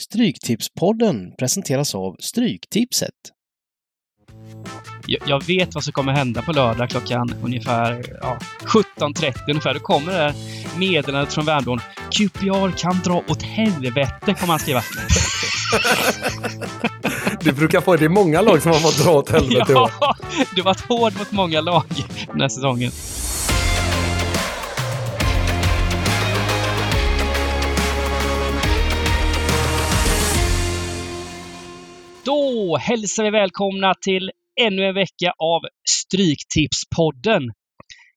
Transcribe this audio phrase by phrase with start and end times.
[0.00, 3.14] Stryktipspodden presenteras av Stryktipset.
[5.06, 9.74] Jag, jag vet vad som kommer hända på lördag klockan ungefär ja, 17.30 ungefär.
[9.74, 10.34] Då kommer det
[10.78, 11.80] meddelandet från Värmdön.
[12.10, 14.82] QPR kan dra åt helvete, kommer han skriva.
[17.40, 19.90] Du brukar få det är många lag som har fått dra åt helvete i år.
[20.00, 20.16] ja,
[20.54, 21.84] du har varit hård mot många lag
[22.26, 22.92] den här säsongen.
[32.76, 35.60] Hälsar vi välkomna till ännu en vecka av
[35.90, 37.42] Stryktipspodden.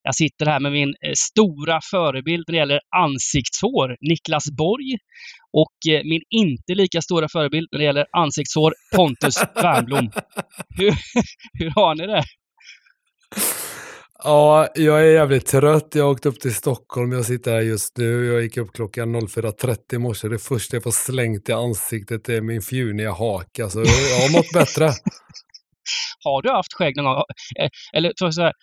[0.03, 4.97] Jag sitter här med min eh, stora förebild när det gäller ansiktshår, Niklas Borg.
[5.53, 10.11] Och eh, min inte lika stora förebild när det gäller ansiktshår, Pontus Wernbloom.
[10.77, 10.93] Hur,
[11.53, 12.23] hur har ni det?
[14.25, 15.87] Ja, jag är jävligt trött.
[15.95, 17.11] Jag har åkt upp till Stockholm.
[17.11, 18.25] Jag sitter här just nu.
[18.25, 20.27] Jag gick upp klockan 04.30 i morse.
[20.27, 23.69] Det första jag får slängt i ansiktet är min fjuniga haka.
[23.69, 24.85] Så alltså, jag har mått bättre.
[26.23, 27.23] Har du haft skägg någon gång?
[27.59, 28.53] Eh, eller så här,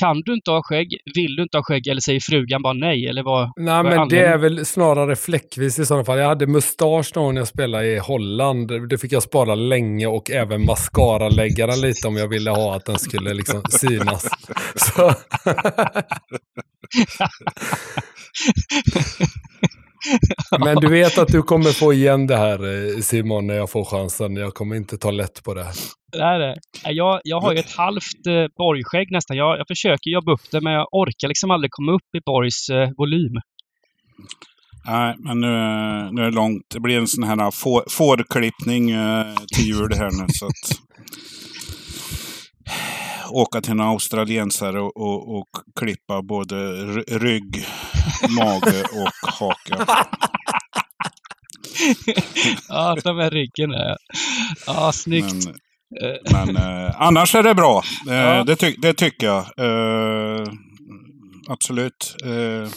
[0.00, 0.98] kan du inte ha skägg?
[1.14, 1.88] Vill du inte ha skägg?
[1.88, 3.06] Eller säger frugan bara nej?
[3.06, 3.52] Eller vad?
[3.56, 6.18] Nej, vad men det är väl snarare fläckvis i sådana fall.
[6.18, 8.88] Jag hade mustasch någon gång när jag spelade i Holland.
[8.88, 12.84] Det fick jag spara länge och även mascara-lägga den lite om jag ville ha att
[12.84, 14.28] den skulle liksom synas.
[14.76, 15.12] Så.
[20.60, 22.58] Men du vet att du kommer få igen det här
[22.94, 24.36] eh, Simon när jag får chansen.
[24.36, 25.64] Jag kommer inte ta lätt på det.
[25.64, 25.74] här.
[26.12, 26.56] Det är det.
[26.84, 29.36] Nej, Jag, jag har ju ett halvt eh, Borgskägg nästan.
[29.36, 32.68] Jag, jag försöker jobba upp det, men jag orkar liksom aldrig komma upp i Borgs
[32.68, 33.34] eh, volym.
[34.86, 35.48] Nej, men nu,
[36.12, 36.62] nu är det långt.
[36.74, 40.26] Det blir en sån här får, fårklippning eh, till jul här nu.
[40.28, 40.78] Så att,
[43.34, 47.66] åka till en australiensare och, och, och klippa både ry- rygg,
[48.38, 49.86] mage och haka.
[52.68, 53.96] ja, ta med ryggen där.
[54.66, 55.34] Ja, snyggt.
[56.32, 57.82] Men, men eh, annars är det bra.
[58.08, 58.44] Eh, Ja.
[58.44, 59.38] det, ty det tycker jag.
[59.58, 60.46] Eh,
[61.48, 62.16] absolut.
[62.24, 62.70] Eh,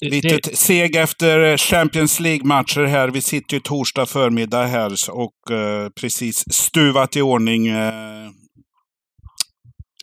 [0.00, 3.08] det- Lite det- seg efter Champions League-matcher här.
[3.08, 8.30] Vi sitter ju torsdag förmiddag här och eh, precis stuvat i ordning eh,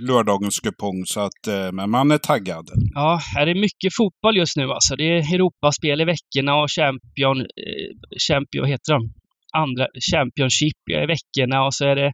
[0.01, 1.05] lördagens kupong.
[1.05, 2.69] Så att, eh, men man är taggad.
[2.93, 4.95] Ja, här är mycket fotboll just nu alltså.
[4.95, 7.91] Det är Europaspel i veckorna och Champion, eh,
[8.27, 9.13] Champion, vad heter de?
[9.53, 12.11] Andra Championship i veckorna och så är det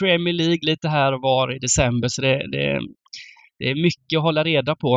[0.00, 2.08] Premier League lite här och var i december.
[2.08, 2.80] Så det, det,
[3.58, 4.92] det är mycket att hålla reda på.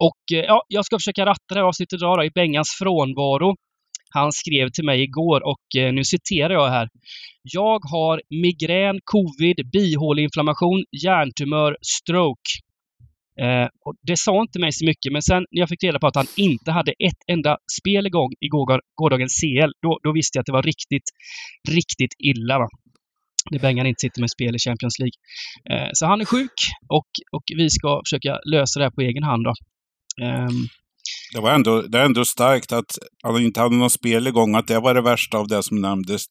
[0.00, 3.54] Och eh, ja, jag ska försöka ratta det här avsnittet idag då, i Bengans frånvaro.
[4.14, 6.88] Han skrev till mig igår och eh, nu citerar jag här.
[7.42, 12.50] Jag har migrän, covid, bihåleinflammation, hjärntumör, stroke.
[13.40, 16.06] Eh, och det sa inte mig så mycket, men sen när jag fick reda på
[16.06, 20.36] att han inte hade ett enda spel igång i går, gårdagens CL, då, då visste
[20.36, 21.08] jag att det var riktigt,
[21.68, 22.58] riktigt illa.
[22.58, 22.68] Va?
[23.50, 25.18] Det Bengan inte sitter med spel i Champions League.
[25.70, 26.58] Eh, så han är sjuk
[26.88, 29.44] och, och vi ska försöka lösa det här på egen hand.
[29.44, 29.54] Då.
[30.24, 30.68] Ehm,
[31.32, 34.54] det, var ändå, det är ändå starkt att han inte hade något spel igång.
[34.54, 36.24] Att det var det värsta av det som nämndes.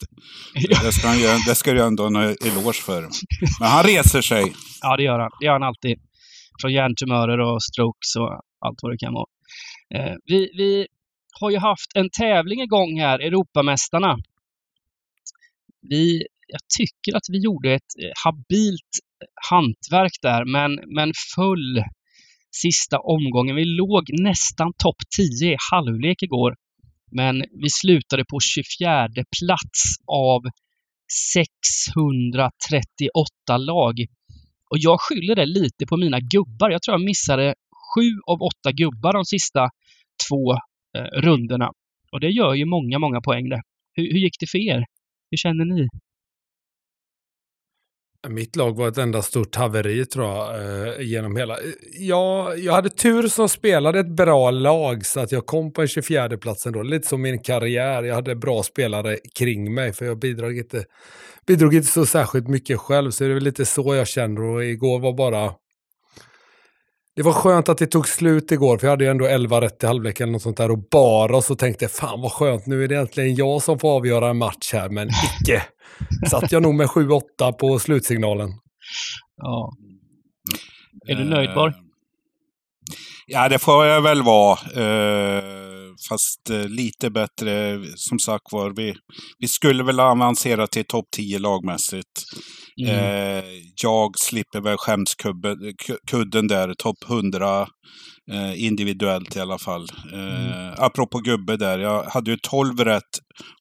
[0.82, 3.02] Det ska, han, göra- det ska du ändå ha en eloge för.
[3.60, 4.54] Men han reser sig.
[4.82, 5.30] Ja, det gör han.
[5.40, 6.00] Det gör han alltid.
[6.62, 8.32] Från hjärntumörer och strokes och
[8.66, 9.26] allt vad det kan vara.
[9.96, 10.88] Eh, vi, vi
[11.40, 14.18] har ju haft en tävling igång här, Europamästarna.
[15.90, 18.94] Vi, jag tycker att vi gjorde ett eh, habilt
[19.50, 21.84] hantverk där, men, men full
[22.62, 23.56] sista omgången.
[23.56, 26.56] Vi låg nästan topp 10 i halvlek igår.
[27.12, 29.08] Men vi slutade på 24
[29.40, 30.42] plats av
[31.34, 34.00] 638 lag.
[34.70, 36.70] Och jag skyller det lite på mina gubbar.
[36.70, 37.56] Jag tror jag missade
[37.96, 39.70] sju av åtta gubbar de sista
[40.30, 40.54] två
[40.98, 41.72] eh, rundorna.
[42.12, 43.62] Och det gör ju många, många poäng det.
[43.94, 44.86] Hur, hur gick det för er?
[45.32, 45.88] Hur känner ni?
[48.30, 50.56] Mitt lag var ett enda stort haveri tror jag,
[50.88, 51.58] eh, genom hela.
[52.00, 55.88] Jag, jag hade tur som spelade ett bra lag så att jag kom på en
[55.88, 56.84] 24 plats ändå.
[56.84, 58.04] Lite som min karriär.
[58.04, 60.86] Jag hade bra spelare kring mig för jag bidrog inte,
[61.48, 63.12] bidrog inte så särskilt mycket själv.
[63.12, 65.52] Så det är väl lite så jag känner och igår var bara...
[67.16, 69.84] Det var skönt att det tog slut igår för jag hade ju ändå 11 rätt
[69.84, 72.84] i halvlek eller något sånt där och bara så tänkte jag fan vad skönt nu
[72.84, 75.64] är det äntligen jag som får avgöra en match här men icke.
[76.30, 78.50] Satt jag nog med 7-8 på slutsignalen.
[79.38, 79.74] Ja.
[81.08, 81.74] Är du nöjd, Borg?
[81.74, 81.80] Eh,
[83.28, 84.60] Ja, det får jag väl vara.
[84.76, 85.44] Eh,
[86.10, 88.74] fast eh, lite bättre, som sagt var.
[88.76, 88.96] Vi,
[89.40, 92.26] vi skulle väl avancera till topp 10 lagmässigt.
[92.82, 92.96] Mm.
[92.96, 93.44] Eh,
[93.84, 97.68] jag slipper väl skämskudden där, topp 100
[98.32, 99.86] eh, individuellt i alla fall.
[100.14, 100.20] Eh,
[100.64, 100.74] Mm.
[100.78, 103.02] Apropå gubbe där, jag hade ju 12 rätt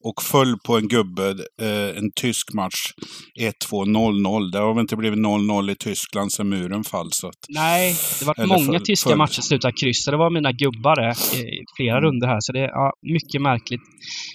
[0.04, 1.28] och föll på en gubbe,
[1.62, 2.92] eh, en tysk match,
[3.40, 4.50] 1-2, 0-0.
[4.52, 7.12] Det har väl inte blivit 0-0 i Tyskland sedan muren fall.
[7.12, 10.04] Så att, Nej, det var många full- tyska full- matcher slutade kryss.
[10.06, 12.04] Det var mina gubbar det, i flera Mm.
[12.04, 12.38] runder här.
[12.40, 13.80] Så det är ja, mycket märkligt.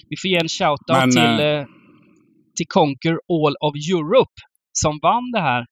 [0.08, 1.64] Vi får ge en shoutout Men, till, eh,
[2.56, 4.34] till Conquer All of Europe
[4.84, 5.66] som vann det här.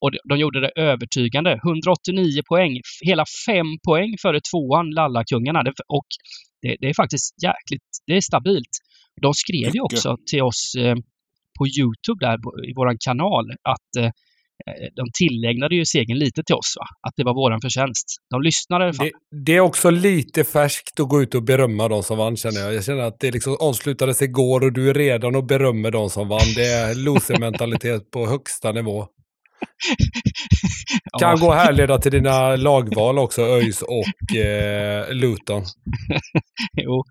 [0.00, 1.52] Och de- de gjorde det övertygande.
[1.64, 2.80] 189 poäng.
[3.08, 5.62] Hela fem poäng före tvåan, Lallakungarna.
[5.62, 6.06] Det, och
[6.62, 8.74] det, det är faktiskt jäkligt, det är stabilt.
[9.22, 10.94] De skrev ju också till oss eh,
[11.58, 13.44] på Youtube där på- i våran kanal
[13.74, 14.10] att eh,
[14.96, 16.74] de tillägnade ju segern lite till oss.
[16.78, 16.86] Va?
[17.08, 18.06] Att det var våran förtjänst.
[18.30, 18.92] De lyssnade.
[18.92, 19.06] Fan.
[19.06, 19.12] Det,
[19.44, 22.74] det är också lite färskt att gå ut och berömma de som vann känner jag.
[22.74, 26.28] Jag känner att det liksom avslutades igår och du är redan och berömmer de som
[26.28, 26.54] vann.
[26.56, 29.06] Det är loser-mentalitet på högsta nivå.
[31.20, 31.36] Kan Ja.
[31.40, 35.62] gå och härleda till dina lagval också, ÖIS och eh, Luton.
[36.82, 37.04] jo,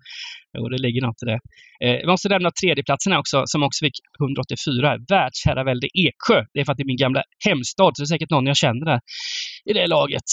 [0.58, 1.40] jo, det ligger något i det.
[1.84, 4.98] Eh, vi måste nämna tredjeplatsen också, som också fick 184.
[5.08, 6.44] Världsherravälde Eksjö.
[6.52, 8.56] Det är för att det är min gamla hemstad, så det är säkert någon jag
[8.56, 9.00] känner där
[9.70, 10.28] i det laget.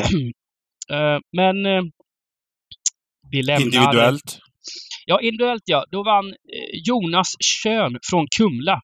[0.92, 1.82] eh, men eh,
[3.30, 3.64] vi lämnar...
[3.64, 4.38] individuellt.
[5.06, 5.84] Ja, individuellt ja.
[5.90, 8.80] Då vann eh, Jonas Schön från Kumla.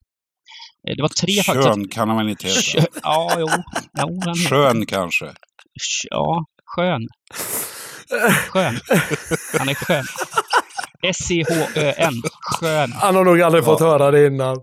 [0.87, 1.67] Eh, det var tre faktiskt.
[1.67, 2.61] Kön kan han väl inte heta?
[2.61, 2.85] Schön.
[3.03, 3.47] Ja, jo.
[4.01, 5.33] jo han Skön kanske.
[6.09, 7.07] Ja, skön.
[8.49, 8.79] Skön.
[9.59, 10.05] Han är skön.
[11.03, 12.13] S-C-H-Ö-N.
[12.41, 12.91] Skön.
[12.91, 14.57] Han har nog aldrig fått höra det innan.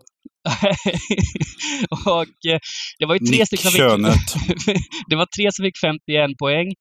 [2.06, 2.58] och eh,
[2.98, 4.76] det var ju tre stycken som fick,
[5.08, 6.74] det var tre som fick 51 poäng.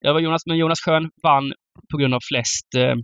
[0.00, 1.52] Det var Jonas, men Jonas Schön vann
[1.92, 2.94] på grund av flest, eh,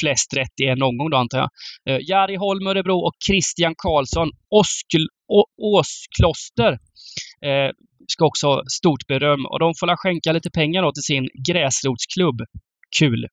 [0.00, 1.50] flest rätt i en omgång då antar jag.
[1.88, 5.04] Eh, Jari Holm Örebro och Christian Karlsson Oskl,
[5.62, 6.72] Åskloster
[7.48, 7.70] eh,
[8.08, 9.46] ska också ha stort beröm.
[9.46, 12.40] Och de får la skänka lite pengar då till sin gräsrotsklubb.
[12.98, 13.26] Kul!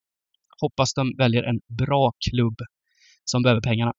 [0.65, 2.57] Hoppas de väljer en bra klubb
[3.31, 3.93] som behöver pengarna.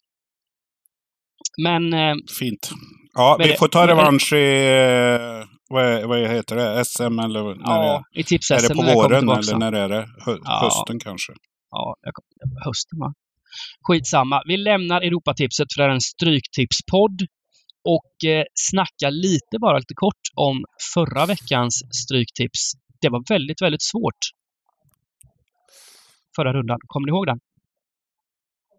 [1.62, 2.70] Men eh, Fint.
[3.14, 7.64] Ja, vi det- får ta revansch i, eh, vad, vad heter det, SM eller när
[7.64, 8.54] ja, i är, tips det?
[8.54, 10.08] är det på våren eller när är det?
[10.26, 10.60] Hö, Ja.
[10.62, 11.32] Hösten kanske?
[11.70, 11.96] Ja,
[12.64, 13.12] hösten va?
[13.88, 14.42] Skitsamma.
[14.46, 17.18] Vi lämnar Europatipset för det är en stryktipspodd.
[17.96, 20.64] Och eh, snackar lite bara lite kort om
[20.94, 21.74] förra veckans
[22.04, 22.72] stryktips.
[23.00, 24.22] Det var väldigt, väldigt svårt.
[26.36, 26.78] Förra rundan.
[26.86, 27.40] Kommer ni ihåg den?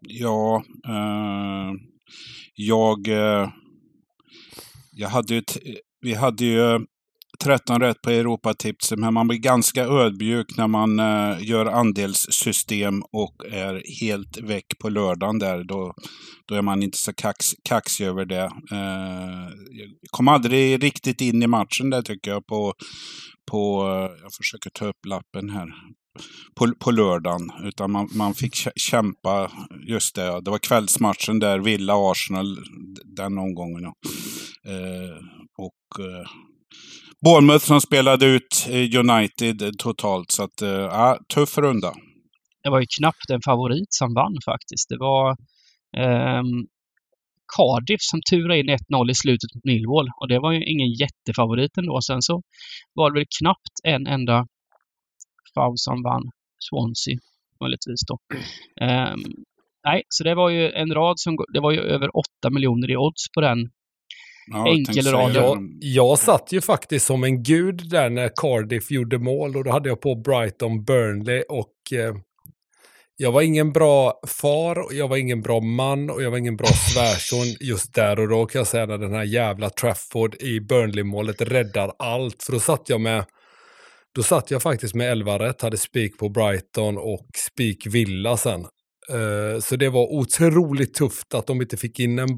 [0.00, 1.72] Ja, eh,
[2.54, 3.48] jag, eh,
[4.92, 5.42] jag hade ju,
[6.00, 6.78] vi hade ju eh,
[7.44, 13.46] 13 rätt på Europatipset, men man blir ganska ödmjuk när man eh, gör andelssystem och
[13.50, 15.64] är helt väck på lördagen där.
[15.64, 15.94] Då,
[16.46, 18.50] då är man inte så kax, kaxig över det.
[18.72, 22.74] Eh, jag kom aldrig riktigt in i matchen där tycker jag på,
[23.50, 25.68] på eh, jag försöker ta upp lappen här
[26.54, 27.50] på, på lördagen.
[27.64, 29.50] Utan man, man fick kämpa,
[29.88, 32.58] just det, det var kvällsmatchen där, Villa-Arsenal,
[33.04, 33.82] den omgången.
[33.82, 33.94] Ja.
[34.72, 35.16] Eh,
[35.58, 36.28] och eh,
[37.24, 40.30] Bournemouth som spelade ut eh, United totalt.
[40.30, 41.92] Så att, eh, ja, tuff runda.
[42.62, 44.88] Det var ju knappt en favorit som vann faktiskt.
[44.88, 45.36] Det var
[45.96, 46.66] ehm,
[47.56, 50.08] Cardiff som turade in 1-0 i slutet mot Millwall.
[50.20, 52.00] Och det var ju ingen jättefavorit ändå.
[52.00, 52.42] Sen så
[52.94, 54.46] var det väl knappt en enda
[55.56, 56.22] fav som vann.
[56.66, 57.18] Swansea,
[57.60, 58.16] möjligtvis då.
[58.86, 59.22] Ehm,
[59.88, 61.36] nej, så det var ju en rad som...
[61.52, 63.58] Det var ju över 8 miljoner i odds på den.
[64.52, 65.32] Ja, jag Enkel tänkte rad.
[65.32, 69.64] säga Jag, jag satt ju faktiskt som en gud där när Cardiff gjorde mål och
[69.64, 72.14] då hade jag på Brighton Burnley och eh,
[73.18, 76.56] jag var ingen bra far, och jag var ingen bra man och jag var ingen
[76.56, 80.60] bra svärson just där och då kan jag säga när den här jävla Trafford i
[80.60, 82.42] Burnley-målet räddar allt.
[82.42, 83.24] För då satt jag med
[84.16, 88.60] då satt jag faktiskt med 11 rätt, hade spik på Brighton och spik Villa sen.
[89.10, 92.28] Eh, så det var otroligt tufft att de inte fick in en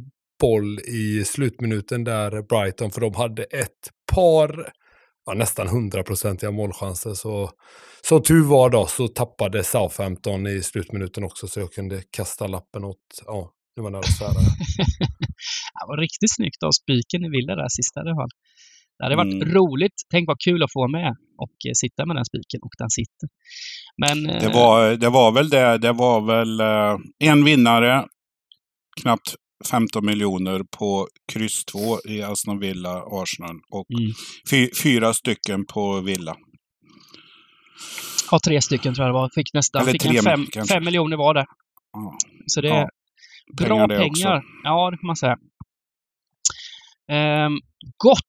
[0.40, 4.72] boll i slutminuten där Brighton, för de hade ett par,
[5.26, 7.14] ja, nästan hundraprocentiga målchanser.
[7.14, 7.50] Så
[8.08, 12.84] som tur var då så tappade Southampton i slutminuten också så jag kunde kasta lappen
[12.84, 14.30] åt, ja, det var nära att svära.
[15.80, 18.30] Det var riktigt snyggt av spiken i Villa där sista i alla fall.
[18.98, 19.54] Det hade varit Mm.
[19.54, 19.92] roligt.
[20.10, 23.28] Tänk vad kul att få med och eh, sitta med den spiken och den sitter.
[23.96, 25.78] Men Det eh, var, det var väl det.
[25.78, 26.96] Det var väl eh,
[27.30, 28.04] en vinnare,
[29.02, 29.34] knappt
[29.70, 31.78] 15 miljoner på kryss 2
[32.08, 33.56] i Aston Villa, Arsenal.
[33.70, 34.12] Och Mm.
[34.50, 36.36] fy, fyra stycken på Villa.
[38.30, 39.30] Ja, tre stycken tror jag det var.
[39.34, 40.74] Fick nästan Eller fick tre fem, kanske.
[40.74, 41.46] fem miljoner var det.
[41.92, 42.16] Ja.
[42.46, 42.88] Så det Ja, är
[43.66, 44.42] bra pengar pengar.
[44.64, 45.36] Ja, det får man säga.
[47.10, 47.48] Eh,
[48.04, 48.27] gott!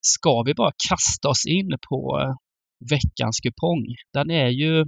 [0.00, 2.34] Ska vi bara kasta oss in på eh,
[2.90, 3.86] veckans kupong.
[4.12, 4.84] Den är ju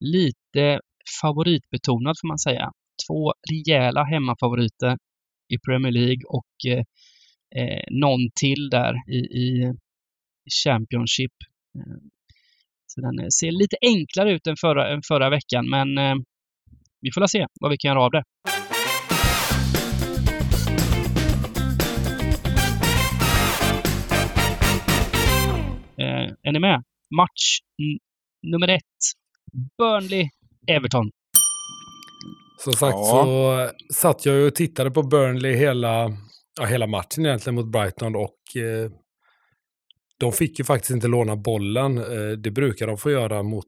[0.00, 0.80] lite
[1.22, 2.72] favoritbetonad får man säga.
[3.06, 4.98] Två rejäla hemmafavoriter
[5.48, 6.84] i Premier League och eh,
[7.62, 9.72] eh någon till där i, i
[10.64, 11.32] Championship.
[11.78, 11.96] Eh,
[12.86, 16.14] så den eh, ser lite enklare ut än förra, än förra veckan, men eh,
[17.00, 18.22] vi får se vad vi kan göra av det.
[26.42, 26.82] Är ni med?
[27.16, 27.58] Match
[28.42, 28.82] nummer ett.
[29.82, 31.10] Burnley-Everton.
[32.58, 33.70] Som sagt ja.
[33.88, 36.16] så satt jag och tittade på Burnley hela,
[36.60, 38.90] ja, hela matchen egentligen mot Brighton och eh,
[40.18, 41.98] de fick ju faktiskt inte låna bollen.
[41.98, 43.66] Eh, det brukar de få göra mot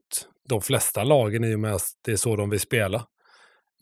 [0.49, 3.05] de flesta lagen i och med att det är så de vill spela.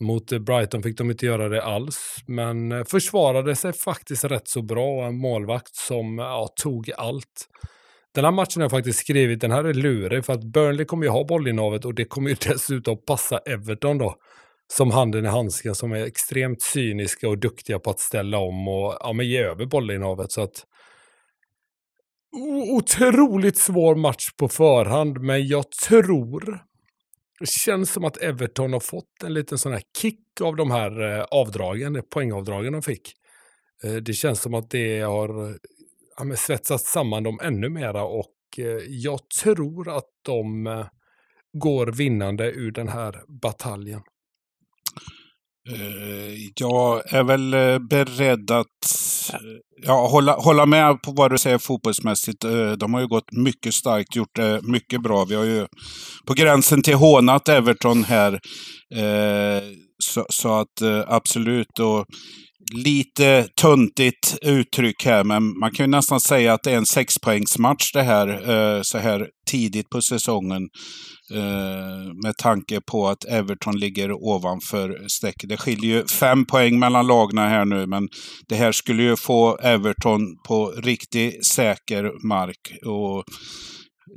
[0.01, 4.63] Mot Brighton fick de inte göra det alls, men eh, försvarade sig faktiskt rätt så
[4.63, 5.07] bra.
[5.07, 7.49] En målvakt som ja, tog allt.
[8.15, 11.05] Den här matchen har jag faktiskt skrivit, den här är lurig för att Burnley kommer
[11.05, 14.17] ju ha bollinnehavet och det kommer ju dessutom passa Everton då.
[14.73, 18.97] Som handen i handsken som är extremt cyniska och duktiga på att ställa om och
[19.01, 20.33] ja, men ge över bollinnehavet.
[20.33, 20.65] Så att
[22.71, 26.59] otroligt svår match på förhand, men jag tror
[27.41, 31.19] det känns som att Everton har fått en liten sån här kick av de här
[31.19, 33.13] eh, avdragen, poängavdragen de fick.
[33.85, 35.57] Eh, det känns som att det har
[36.17, 40.87] ja, svetsat samman dem ännu mera och eh, jag tror att de eh,
[41.53, 44.01] går vinnande ur den här bataljen.
[45.71, 48.67] Eh, jag är väl beredd att
[49.83, 52.41] ja, hålla, hålla med på vad du säger fotbollsmässigt.
[52.79, 55.25] De har ju gått mycket starkt, gjort det mycket bra.
[55.25, 55.67] Vi har ju
[56.27, 58.41] på gränsen till hånat Everton här.
[59.99, 61.79] Så, så att absolut.
[61.79, 62.07] Och
[62.73, 67.93] lite tuntigt uttryck här, men man kan ju nästan säga att det är en sexpoängsmatch
[67.93, 70.69] det här, eh, så här tidigt på säsongen.
[71.35, 75.49] Eh, med tanke på att Everton ligger ovanför strecket.
[75.49, 78.09] Det skiljer ju fem poäng mellan lagna här nu, men
[78.49, 82.73] det här skulle ju få Everton på riktigt säker mark.
[82.87, 83.25] Och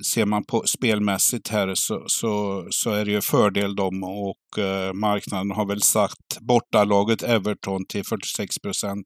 [0.04, 4.94] ser man på spelmässigt här så, så, så är det ju fördel dem och eh,
[4.94, 9.06] marknaden har väl sagt bortalaget Everton till 46 procent.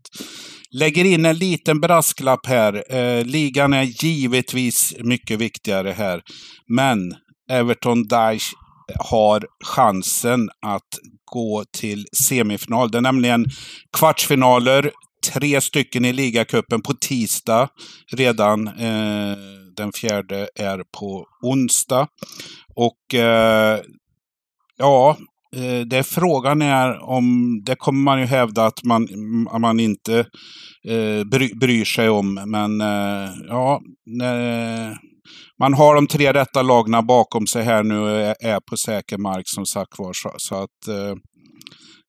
[0.71, 2.95] Lägger in en liten brasklapp här.
[2.95, 6.21] Eh, ligan är givetvis mycket viktigare här.
[6.67, 7.15] Men
[7.51, 8.45] Everton Daesh
[8.99, 10.89] har chansen att
[11.31, 12.91] gå till semifinal.
[12.91, 13.45] Det är nämligen
[13.97, 14.91] kvartsfinaler,
[15.27, 17.69] tre stycken i ligacupen på tisdag
[18.17, 18.67] redan.
[18.67, 19.37] Eh,
[19.75, 22.07] den fjärde är på onsdag.
[22.75, 23.79] Och eh,
[24.77, 25.17] ja,
[25.55, 29.07] eh, det frågan är om, det kommer man ju hävda att man,
[29.61, 30.19] man inte
[30.87, 32.33] eh, bry, bryr sig om.
[32.33, 34.97] Men eh, ja, när,
[35.59, 39.43] man har de tre rätta lagna bakom sig här nu och är på säker mark
[39.45, 40.13] som sagt var.
[40.13, 41.15] Så, så att eh,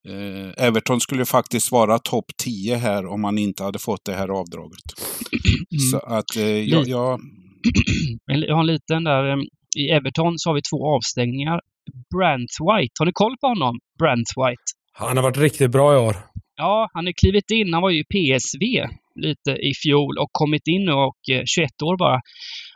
[0.09, 4.29] eh, Everton skulle faktiskt vara topp 10 här om man inte hade fått det här
[4.29, 4.85] avdraget.
[5.71, 5.81] Mm.
[5.91, 7.21] Så att eh, jag, jag...
[8.27, 9.31] Jag har en liten där.
[9.31, 9.39] Eh,
[9.77, 11.61] I Everton så har vi två avstängningar.
[12.15, 13.79] Brant White, har ni koll på honom?
[13.99, 14.63] Brant White?
[14.93, 16.17] Han har varit riktigt bra i år.
[16.57, 17.73] Ja, han har klivit in.
[17.73, 18.65] Han var ju i PSV
[19.15, 22.21] lite i fjol och kommit in nu och 21 eh, år bara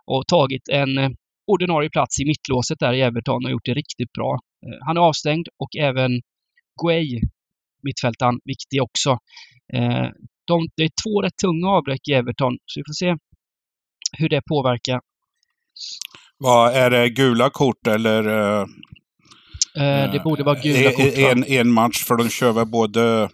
[0.07, 1.11] och tagit en eh,
[1.47, 4.39] ordinarie plats i mittlåset där i Everton och gjort det riktigt bra.
[4.87, 6.21] Han är avstängd och även
[6.83, 7.21] Guay,
[7.83, 9.11] mittfältaren, viktig också.
[9.75, 10.09] Eh,
[10.47, 13.17] de, det är två rätt tunga avbräck i Everton, så vi får se
[14.19, 15.01] hur det påverkar.
[16.39, 18.23] Vad Är det gula kort eller?
[20.13, 21.13] det borde vara gula kort.
[21.17, 23.29] En, en match, för de kör väl både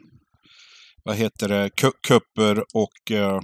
[1.05, 1.71] vad heter det,
[2.09, 3.41] kupper och uh,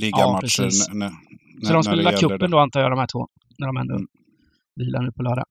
[0.00, 0.62] ligamatcher.
[0.62, 4.06] Ja, så de lägga cupen då antar jag, de här två, när de ändå mm.
[4.76, 5.44] vilar nu på lördag.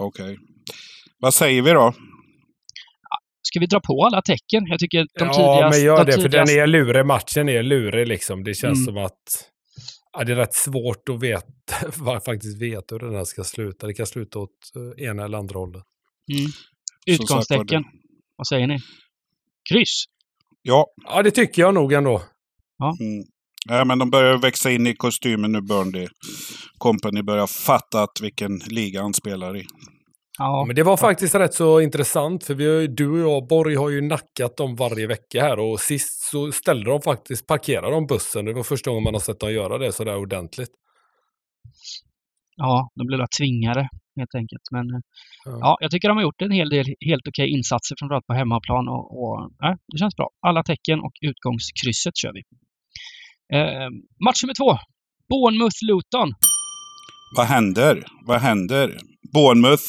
[0.00, 0.24] Okej.
[0.24, 0.36] Okay.
[1.24, 1.94] Vad säger vi då?
[3.42, 4.66] Ska vi dra på alla tecken?
[4.66, 5.60] Jag tycker de ja, tidigast...
[5.60, 7.06] Ja, men gör det, för den är lurig.
[7.06, 8.44] Matchen är lurig liksom.
[8.44, 8.84] Det känns mm.
[8.84, 9.50] som att
[10.12, 13.86] ja, det är rätt svårt att veta, faktiskt veta hur den här ska sluta.
[13.86, 15.82] Det kan sluta åt uh, ena eller andra hållet.
[16.32, 16.50] Mm.
[17.06, 17.84] Utgångstecken.
[18.36, 18.78] Vad säger ni?
[19.72, 20.04] Kryss?
[20.62, 20.86] Ja.
[21.04, 22.22] Ja, det tycker jag nog ändå.
[22.78, 22.96] Ja.
[23.00, 23.24] Mm.
[23.68, 26.08] Ja, men de börjar växa in i kostymen nu, Burnley.
[26.78, 29.64] Company börjar fatta att vilken liga han spelar i.
[30.38, 33.90] Ja, men det var faktiskt rätt så intressant för vi, du och jag, Borg, har
[33.90, 38.44] ju nackat dem varje vecka här och sist så ställde de faktiskt, parkerade de bussen.
[38.44, 40.70] Det var första gången man har sett dem göra det sådär ordentligt.
[42.56, 44.62] ja, de blev tvingade helt enkelt.
[44.70, 45.00] Men ja.
[45.44, 45.58] Ja.
[45.60, 48.88] ja, jag tycker de har gjort en hel del helt okej insatser framförallt på hemmaplan
[48.88, 50.30] och, och ja, det känns bra.
[50.46, 52.42] Alla tecken och utgångskrysset kör vi.
[53.58, 53.88] Eh,
[54.24, 54.78] match nummer två.
[55.30, 56.32] Bournemouth-Luton.
[57.36, 58.04] Vad händer?
[58.26, 58.98] Vad händer?
[59.34, 59.84] Bournemouth,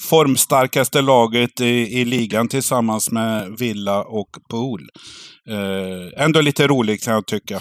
[0.00, 4.80] formstarkaste laget i, i ligan tillsammans med Villa och Pool.
[5.48, 7.60] Eh, ändå lite roligt kan jag tycka.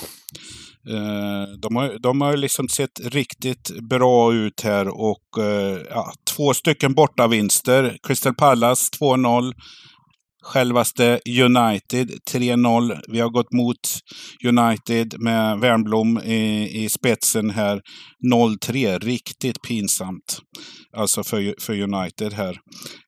[0.90, 6.54] Eh, de, har, de har liksom sett riktigt bra ut här och eh, ja, två
[6.54, 7.98] stycken bortavinster.
[8.04, 9.54] Crystal Palace 2-0.
[10.44, 13.00] Självaste United 3-0.
[13.08, 13.78] Vi har gått mot
[14.46, 17.82] United med Wernbloom i, i spetsen här.
[18.34, 20.40] 0-3, riktigt pinsamt.
[20.98, 22.58] Alltså för, för United här.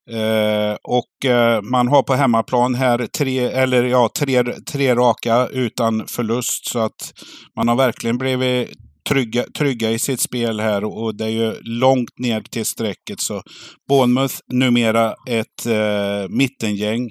[0.09, 6.07] Eh, och eh, man har på hemmaplan här tre, eller ja, tre, tre raka utan
[6.07, 6.69] förlust.
[6.69, 7.13] Så att
[7.55, 8.69] man har verkligen blivit
[9.09, 13.19] trygga, trygga i sitt spel här och det är ju långt ner till strecket.
[13.19, 13.41] Så
[13.89, 17.09] Bournemouth numera ett eh, mittengäng.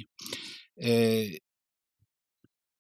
[0.83, 1.29] Eh,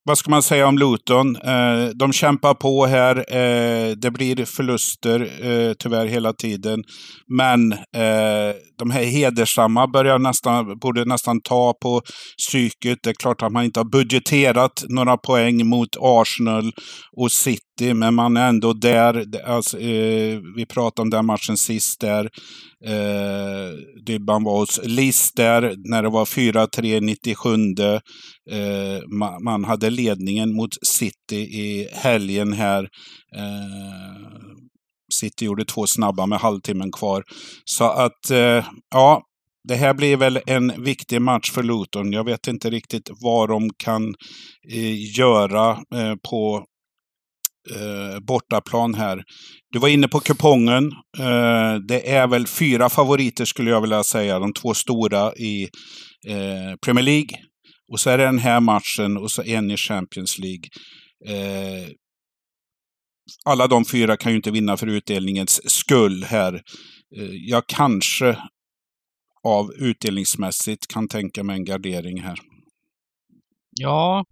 [0.04, 1.36] vad ska man säga om Luton?
[1.36, 3.16] Eh, de kämpar på här.
[3.16, 6.84] Eh, det blir förluster eh, tyvärr hela tiden.
[7.38, 12.02] Men eh, de här hedersamma börjar nästan, borde nästan ta på
[12.38, 12.98] psyket.
[13.02, 16.72] Det är klart att man inte har budgeterat några poäng mot Arsenal
[17.16, 17.60] och City,
[17.94, 19.26] men man är ändå där.
[19.44, 22.30] Alltså, eh, vi pratade om den matchen sist där.
[22.84, 23.70] Eh,
[24.06, 27.54] Dybban var hos Lister där när det var 4-3 97.
[28.50, 32.82] Eh, man, man hade ledningen mot City i helgen här.
[33.36, 34.28] Eh,
[35.14, 37.22] City gjorde två snabba med halvtimmen kvar.
[37.64, 39.22] Så att, eh, ja,
[39.68, 42.12] det här blir väl en viktig match för Luton.
[42.12, 44.14] Jag vet inte riktigt vad de kan
[44.72, 46.64] eh, göra eh, på
[47.70, 49.24] eh, bortaplan här.
[49.70, 50.92] Du var inne på kupongen.
[51.18, 54.38] Eh, det är väl fyra favoriter skulle jag vilja säga.
[54.38, 55.62] De två stora i
[56.26, 57.38] eh, Premier League.
[57.92, 60.68] Och så är det den här matchen och så en i Champions League.
[61.26, 61.88] Eh,
[63.44, 66.54] alla de fyra kan ju inte vinna för utdelningens skull här.
[67.16, 68.38] Eh, jag kanske
[69.44, 72.38] av utdelningsmässigt kan tänka mig en gardering här.
[73.70, 74.24] Ja,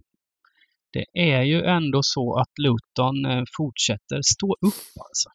[0.93, 5.29] det är ju ändå så att Luton eh, fortsätter stå upp alltså.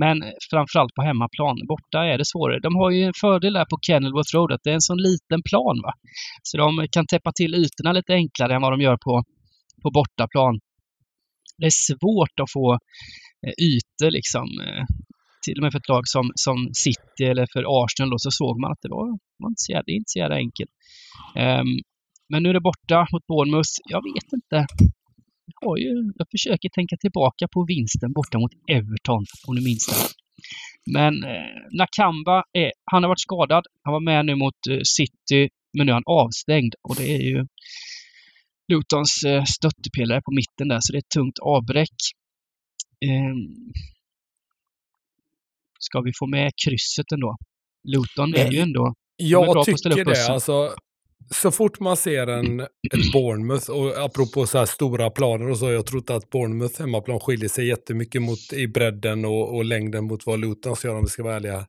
[0.00, 1.56] Men eh, framförallt på hemmaplan.
[1.68, 2.60] Borta är det svårare.
[2.60, 5.42] De har ju en fördel där på Kenilworth Road att det är en sån liten
[5.50, 5.76] plan.
[5.84, 5.92] va.
[6.42, 9.24] Så de kan täppa till ytorna lite enklare än vad de gör på,
[9.82, 10.60] på bortaplan.
[11.58, 12.72] Det är svårt att få
[13.46, 14.46] eh, ytor liksom.
[15.44, 18.60] Till och med för ett lag som, som City eller för Arsenal då, så såg
[18.60, 19.06] man att det var,
[19.38, 20.70] var så det är inte så jävla enkelt.
[21.36, 21.70] Um,
[22.28, 23.74] men nu är det borta mot Bournemouth.
[23.84, 24.66] Jag vet inte.
[25.46, 29.86] Jag, har ju, jag försöker tänka tillbaka på vinsten borta mot Everton, om du minns
[29.86, 29.94] det.
[30.92, 33.64] Men eh, Nakamba, är, han har varit skadad.
[33.82, 36.74] Han var med nu mot eh, City, men nu är han avstängd.
[36.82, 37.46] Och det är ju
[38.72, 41.98] Lutons eh, stöttepelare på mitten där, så det är ett tungt avbräck.
[43.06, 43.72] Ehm,
[45.78, 47.36] ska vi få med krysset ändå?
[47.88, 48.94] Luton är ju ändå...
[49.16, 50.28] Jag tycker det.
[50.28, 50.74] Alltså,
[51.30, 55.70] så fort man ser en, ett Bournemouth, och apropå så här stora planer och så,
[55.70, 60.04] jag tror inte att Bournemouth hemmaplan skiljer sig jättemycket mot, i bredden och, och längden
[60.04, 61.66] mot vad Lutons gör om vi ska vara ärliga.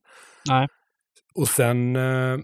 [0.49, 0.67] Nej.
[1.35, 2.37] Och sen eh,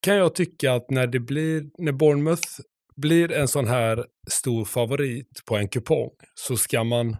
[0.00, 2.48] kan jag tycka att när det blir, när Bournemouth
[2.96, 7.16] blir en sån här stor favorit på en kupong så ska man,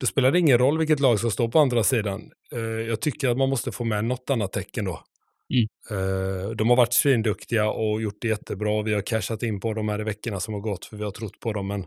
[0.00, 2.30] det spelar ingen roll vilket lag som står på andra sidan.
[2.52, 5.04] Eh, jag tycker att man måste få med något annat tecken då.
[5.50, 5.66] Mm.
[5.90, 8.82] Eh, de har varit svinduktiga och gjort det jättebra.
[8.82, 11.10] Vi har cashat in på dem här i veckorna som har gått för vi har
[11.10, 11.66] trott på dem.
[11.66, 11.84] Men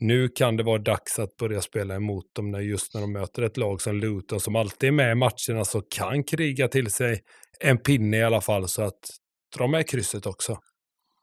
[0.00, 3.42] nu kan det vara dags att börja spela emot dem när, just när de möter
[3.42, 7.20] ett lag som Luton som alltid är med i matcherna så kan kriga till sig
[7.60, 8.68] en pinne i alla fall.
[8.68, 9.00] Så att
[9.56, 10.58] dra med krysset också.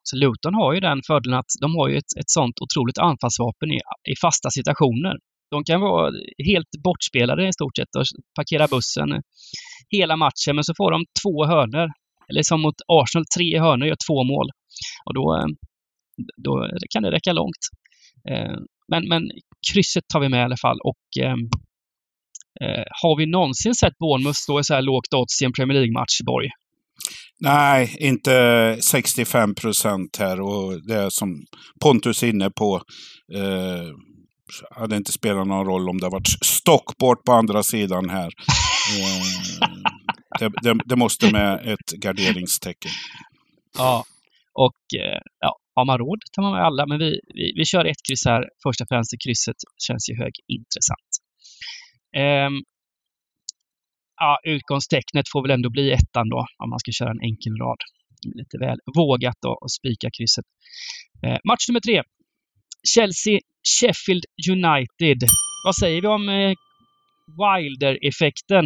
[0.03, 3.71] Så Luton har ju den fördelen att de har ju ett, ett sånt otroligt anfallsvapen
[3.71, 3.79] i,
[4.11, 5.15] i fasta situationer.
[5.51, 6.11] De kan vara
[6.45, 9.09] helt bortspelade i stort sett och parkera bussen
[9.89, 11.89] hela matchen, men så får de två hörnor.
[12.29, 14.47] Eller som mot Arsenal, tre hörnor gör två mål.
[15.05, 15.47] Och då, eh,
[16.37, 17.63] då kan det räcka långt.
[18.29, 19.21] Eh, men, men
[19.73, 20.79] krysset tar vi med i alla fall.
[20.83, 21.39] Och ehm,
[22.61, 25.79] eh, har vi någonsin sett Bournemouth stå i så här lågt odds i en Premier
[25.79, 26.49] League-match, Borg?
[27.39, 31.45] Nej, inte 65 procent här och det är som
[31.81, 32.81] Pontus är inne på.
[33.33, 33.87] Eh,
[34.75, 38.31] hade inte spelat någon roll om det varit Stockport på andra sidan här.
[38.91, 39.69] Eh,
[40.39, 42.91] det, det, det måste med ett garderingstecken.
[43.77, 44.03] Ja.
[44.53, 47.85] Och eh, ja, har man råd tar man med alla, men vi, vi, vi kör
[47.85, 48.41] ett kryss här.
[48.63, 51.11] Första och främst, krysset känns ju högintressant.
[52.17, 52.55] Um, ehm,
[54.19, 57.81] ja, utgångstecknet får väl ändå bli ettan då, om man ska köra en enkel rad.
[58.39, 60.45] Lite väl vågat då att spika krysset.
[61.25, 61.97] Eh, match nummer tre.
[62.93, 65.19] Chelsea-Sheffield United.
[65.65, 66.53] Vad säger vi om eh,
[67.27, 68.65] Wilder-effekten?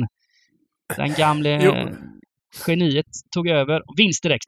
[0.98, 1.74] Den gamle Jo.
[2.68, 3.82] geniet tog över.
[3.98, 4.48] Vinst direkt.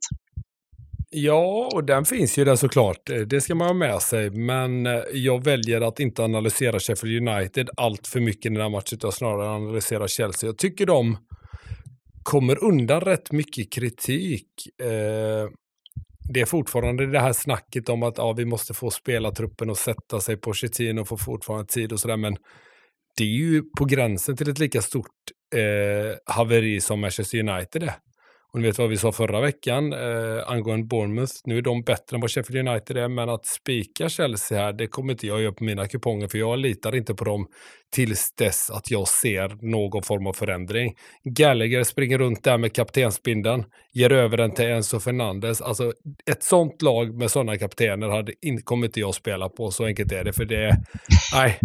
[1.11, 3.09] Ja, och den finns ju där såklart.
[3.09, 4.29] Eh, Det ska man ha med sig.
[4.29, 8.69] Men eh, jag väljer att inte analysera Sheffield United allt för mycket i den här
[8.69, 10.47] matchen, utan snarare analysera Chelsea.
[10.47, 11.17] Jag tycker de
[12.23, 14.45] kommer undan rätt mycket kritik.
[14.81, 15.49] Eh,
[16.33, 20.19] det är fortfarande det här snacket om att ja, vi måste få spelartruppen att sätta
[20.19, 22.17] sig på Pochettino och få fortfarande tid och sådär.
[22.17, 22.37] Men
[23.19, 25.05] det är ju på gränsen till ett lika stort
[25.55, 27.93] eh, haveri som Manchester United är.
[28.53, 31.33] Och ni vet vad vi sa förra veckan eh, angående Bournemouth.
[31.45, 34.87] Nu är de bättre än vad Sheffield United är, men att spika Chelsea här, det
[34.87, 37.47] kommer inte jag göra på mina kuponger, för jag litar inte på dem
[37.91, 40.93] tills dess att jag ser någon form av förändring.
[41.23, 45.61] Gallagher springer runt där med kaptensbindeln, ger över den till Enzo Fernandes.
[45.61, 45.93] Alltså
[46.31, 50.11] ett sånt lag med sådana kaptener hade in, kommer inte jag spela på, så enkelt
[50.11, 50.75] är det, för det är,
[51.33, 51.59] nej,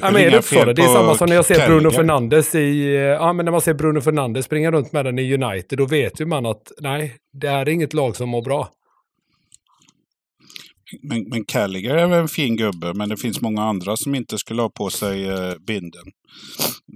[0.00, 0.72] Ja, men är det fel då?
[0.72, 1.96] Det är samma som när jag ser Bruno Carragher.
[1.96, 2.94] Fernandes i...
[2.94, 5.86] eh, Ja, men när man ser Bruno Fernandes springa runt med den i United, då
[5.86, 8.68] vet ju man att nej, det är inget lag som mår bra.
[11.02, 14.38] Men, men Calliger är väl en fin gubbe, men det finns många andra som inte
[14.38, 16.02] skulle ha på sig eh, binden.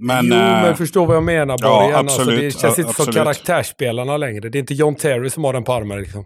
[0.01, 1.95] Men, jo, eh, men förstå vad jag menar ja, igen.
[1.95, 3.15] Alltså, det absolut, känns inte som absolut.
[3.15, 4.49] karaktärsspelarna längre.
[4.49, 6.25] Det är inte John Terry som har den på armen liksom.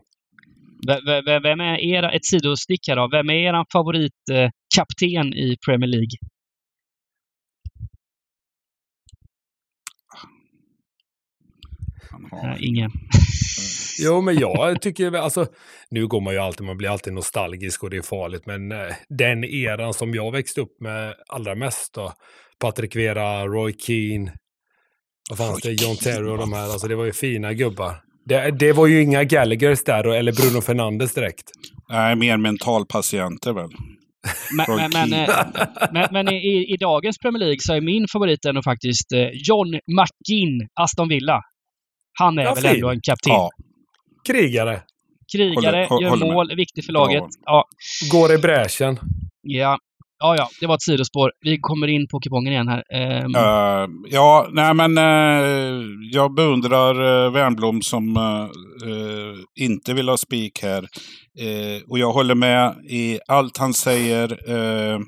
[1.43, 5.88] Vem är era, ett sidostick här då, vem är er favoritkapten eh, kapten i Premier
[5.88, 6.17] League?
[12.12, 12.91] Han har- ingen.
[14.04, 15.45] Jo, men jag tycker, alltså,
[15.89, 18.78] nu går man ju alltid, man blir alltid nostalgisk och det är farligt, men eh,
[19.10, 22.13] den eran som jag växte upp med allra mest då,
[22.60, 24.32] Patrick Vera, Roy Keane,
[25.30, 27.95] vad fanns Roy det, John Terry och de här, alltså det var ju fina gubbar.
[28.26, 31.52] Det, det var ju inga Gallaghers där, då, eller Bruno Fernandes direkt.
[31.89, 33.69] Nej, mer mentalpatienter väl.
[34.58, 35.30] Men, Roy men, eh,
[35.93, 39.67] men, men i, i dagens Premier League så är min favorit ändå faktiskt eh, John
[39.74, 41.41] McGinn, Aston Villa.
[42.19, 42.76] Han är Ja, väl fin.
[42.76, 43.34] ändå en kapten.
[43.34, 43.50] Ja,
[44.28, 44.82] Krigare,
[45.34, 46.34] Krigare, Håller- gör håller med.
[46.34, 47.24] mål, är viktig för laget.
[47.45, 47.65] Ja,
[48.12, 49.00] går i bräschen.
[49.41, 49.78] ja,
[50.19, 51.32] ja, ja, det var ett sidospår.
[51.41, 52.84] Vi kommer in på kupongen igen här.
[52.93, 58.41] Ehm, Eh, ja, nej men eh, jag beundrar uh, Wernbloom som eh,
[58.89, 60.84] eh, inte vill ha spik här.
[61.39, 65.00] Eh, och jag håller med i allt han säger eh,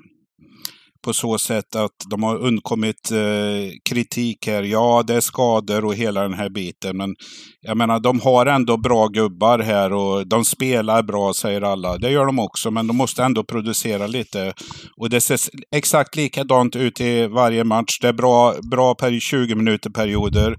[1.04, 4.64] på så sätt att de har undkommit eh, kritik här.
[4.64, 6.98] Ja, det är skador och hela den här biten.
[6.98, 7.16] Men
[7.62, 11.98] jag menar, de har ändå bra gubbar här och de spelar bra, säger alla.
[11.98, 14.54] Det gör de också, men de måste ändå producera lite.
[14.98, 15.40] Och det ser
[15.76, 18.00] exakt likadant ut i varje match.
[18.02, 20.56] Det är bra, bra per 20 minuter perioder.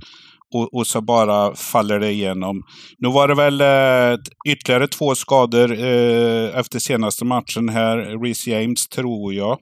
[0.54, 2.62] Och, och så bara faller det igenom.
[2.98, 8.22] Nu var det väl eh, ytterligare två skador eh, efter senaste matchen här.
[8.24, 9.58] Reece James, tror jag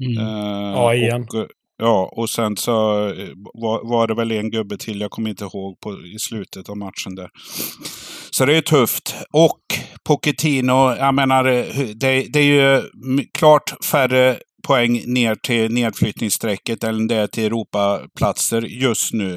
[0.00, 0.18] mm.
[0.18, 1.22] Eh, Ja, igen.
[1.22, 1.46] Och,
[1.78, 3.28] ja, och sen så eh,
[3.62, 6.76] var, var det väl en gubbe till, jag kommer inte ihåg, på, i slutet av
[6.76, 7.28] matchen där.
[8.30, 9.14] Så det är tufft.
[9.32, 9.60] Och
[10.08, 12.82] Pochettino, jag menar, eh, det, det är ju
[13.38, 19.34] klart färre poäng ner till nedflyttningsstrecket än det är till Europaplatser just nu.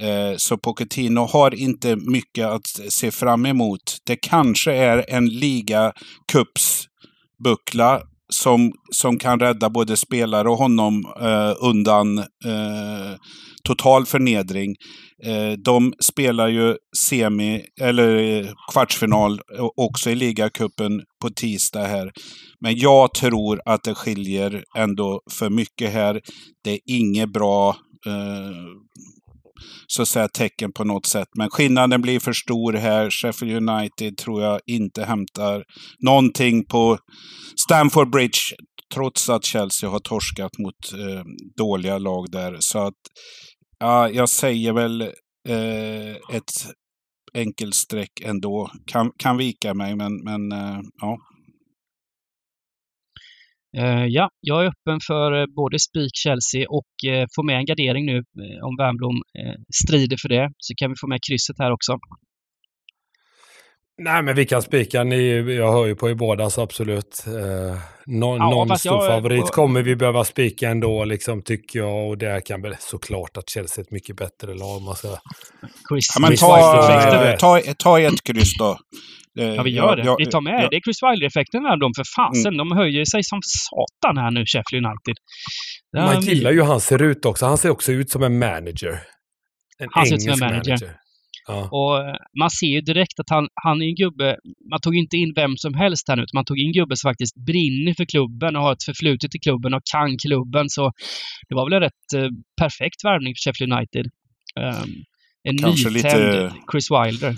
[0.00, 3.98] Eh, så Pochettino har inte mycket att se fram emot.
[4.06, 12.18] Det kanske är en ligacupsbuckla som, som kan rädda både spelare och honom eh, undan
[12.18, 13.16] eh,
[13.64, 14.76] total förnedring.
[15.24, 19.40] Eh, de spelar ju semi, eller eh, kvartsfinal
[19.76, 22.12] också i ligacupen på tisdag här.
[22.60, 26.20] Men jag tror att det skiljer ändå för mycket här.
[26.64, 28.56] Det är inget bra eh,
[29.86, 31.28] så att säga tecken på något sätt.
[31.38, 33.10] Men skillnaden blir för stor här.
[33.10, 35.64] Sheffield United tror jag inte hämtar
[36.06, 36.98] någonting på
[37.56, 38.40] Stamford Bridge.
[38.94, 41.22] Trots att Chelsea har torskat mot eh,
[41.56, 42.56] dåliga lag där.
[42.60, 42.94] Så att
[43.78, 45.00] ja, jag säger väl
[45.48, 46.52] eh, ett
[47.34, 48.70] enkelstreck ändå.
[48.86, 51.18] Kan, kan vika mig, men, men eh, ja.
[53.78, 57.64] Eh, ja, jag är öppen för eh, både spik Chelsea och eh, få med en
[57.64, 59.22] gardering nu eh, om Wernbloom
[59.82, 60.50] strider för det.
[60.58, 61.98] Så kan vi få med krysset här också.
[64.02, 65.04] Nej, men vi kan spika.
[65.04, 67.24] Ni, jag hör ju på er båda, så absolut.
[67.26, 72.08] Eh, någon Ja, någon stor jag- favorit kommer vi behöva spika ändå, liksom, tycker jag.
[72.08, 74.82] Och det kan väl såklart att Chelsea är ett mycket bättre lag.
[74.82, 75.08] Man ska...
[75.88, 76.56] Chris, ja men ta,
[77.22, 78.78] White, ta, ta ett kryss då.
[79.38, 80.02] Eh, Ja, vi gör det.
[80.04, 80.76] jag- vi tar med jag- det.
[80.76, 82.56] är Chris Wilder-effekten här de för fasen.
[82.56, 85.14] De höjer sig som satan här nu, Sheffield United.
[85.96, 87.46] Man gillar ju hur han ser ut också.
[87.46, 88.94] Han ser också ut som en manager.
[89.78, 90.96] En Han ser ut som en engelsk manager.
[91.48, 91.68] Ja.
[91.78, 94.36] Och eh, man ser ju direkt att han, han är en gubbe,
[94.70, 96.96] man tog inte in vem som helst här nu, utan man tog in en gubbe
[96.96, 100.64] som faktiskt brinner för klubben och har ett förflutet i klubben och kan klubben.
[100.68, 100.92] Så
[101.48, 102.28] det var väl en rätt eh,
[102.62, 104.06] perfekt värvning för Sheffield United.
[104.60, 104.90] Um,
[105.48, 107.34] en Kanske nytänd lite- Chris Wilder.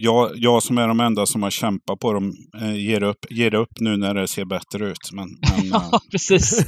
[0.00, 3.54] Jag, jag som är de enda som har kämpat på dem eh, ger, upp, ger
[3.54, 5.12] upp nu när det ser bättre ut.
[5.12, 6.66] Men, men, eh, Ja, precis.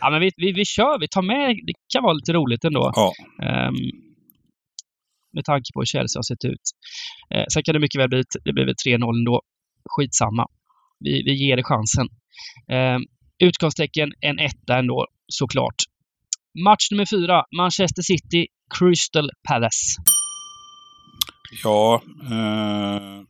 [0.00, 2.92] ja, men vi, vi, vi kör, vi tar med, det kan vara lite roligt ändå.
[2.94, 3.12] ja,
[3.46, 3.74] Ehm,
[5.32, 6.64] med tanke på hur Chelsea har sett ut.
[7.34, 9.42] Uh, sen kan det mycket väl bli, det blir väl 3-0 ändå.
[9.90, 10.46] Skitsamma.
[11.00, 12.06] Vi, vi ger det chansen.
[12.72, 12.98] Uh,
[13.48, 15.78] utgångstecken en etta ändå, såklart.
[16.64, 18.46] Match nummer fyra, Manchester City,
[18.78, 19.96] Crystal Palace.
[21.64, 23.22] ja eh,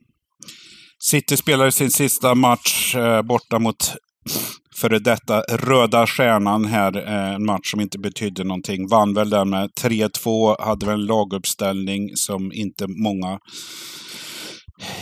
[0.98, 3.94] City spelade sin sista match eh, borta mot
[4.76, 6.96] före detta Röda Stjärnan här.
[6.96, 8.88] Eh, en match som inte betydde någonting.
[8.88, 10.57] Vann väl den med 3-2.
[10.64, 13.38] Hade väl en laguppställning som inte många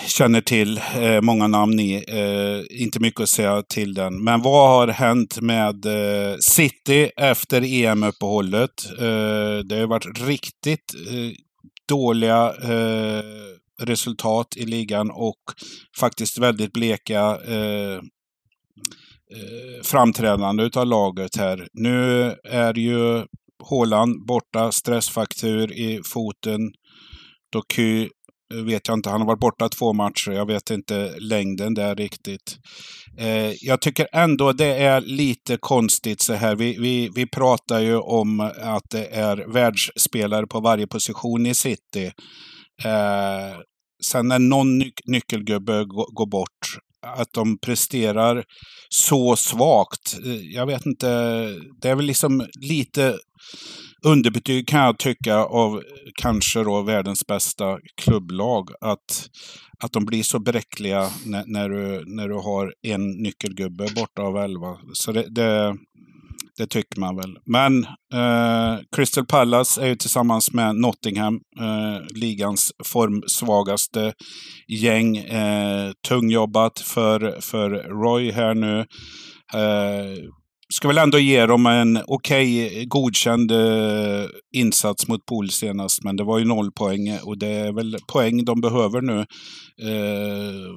[0.06, 0.80] känner till.
[0.94, 2.04] Eh, många namn i.
[2.08, 4.24] Eh, inte mycket att säga till den.
[4.24, 8.90] Men vad har hänt med eh, City efter EM-uppehållet?
[8.98, 11.30] Eh, det har varit riktigt eh,
[11.88, 13.22] dåliga eh,
[13.82, 15.42] resultat i ligan och
[16.00, 17.94] faktiskt väldigt bleka eh,
[19.34, 21.68] eh framträdande utav laget här.
[21.72, 23.24] Nu är ju
[23.64, 26.60] Håland borta, stressfaktur i foten.
[27.52, 28.08] Doku
[28.66, 30.30] vet jag inte, han har varit borta två matcher.
[30.30, 32.56] Jag vet inte längden där riktigt.
[33.18, 36.56] Eh, jag tycker ändå det är lite konstigt så här.
[36.56, 42.06] Vi, vi, vi pratar ju om att det är världsspelare på varje position i City.
[42.84, 43.58] Eh,
[44.06, 45.84] sen när någon nyc nyckelgubbe
[46.14, 48.44] går bort, att de presterar
[48.88, 50.18] så svagt.
[50.24, 51.06] Eh, jag vet inte,
[51.80, 53.18] det är väl liksom lite
[54.04, 55.82] underbetyg kan jag tycka av
[56.14, 58.70] kanske då världens bästa klubblag.
[58.80, 59.28] Att,
[59.78, 64.36] att de blir så bräckliga när, när, du, när du har en nyckelgubbe borta av
[64.36, 64.76] elva.
[64.92, 65.76] Så det, det,
[66.58, 67.38] det tycker man väl.
[67.46, 67.84] Men
[68.14, 74.12] eh, Crystal Palace är ju tillsammans med Nottingham eh, ligans formsvagaste
[74.68, 75.16] gäng.
[75.16, 78.78] Eh, tungjobbat för, för Roy här nu.
[79.54, 80.18] Eh,
[80.82, 86.04] ska väl ändå ge dem en okej, godkänd eh, insats mot Pool senast.
[86.04, 89.18] Men det var ju noll poäng eh, och det är väl poäng de behöver nu.
[89.88, 90.70] Eh,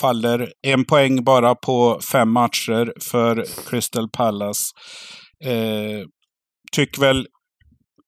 [0.00, 4.62] faller en poäng bara på fem matcher för Crystal Palace.
[5.44, 6.06] Eh,
[6.72, 7.26] tycker väl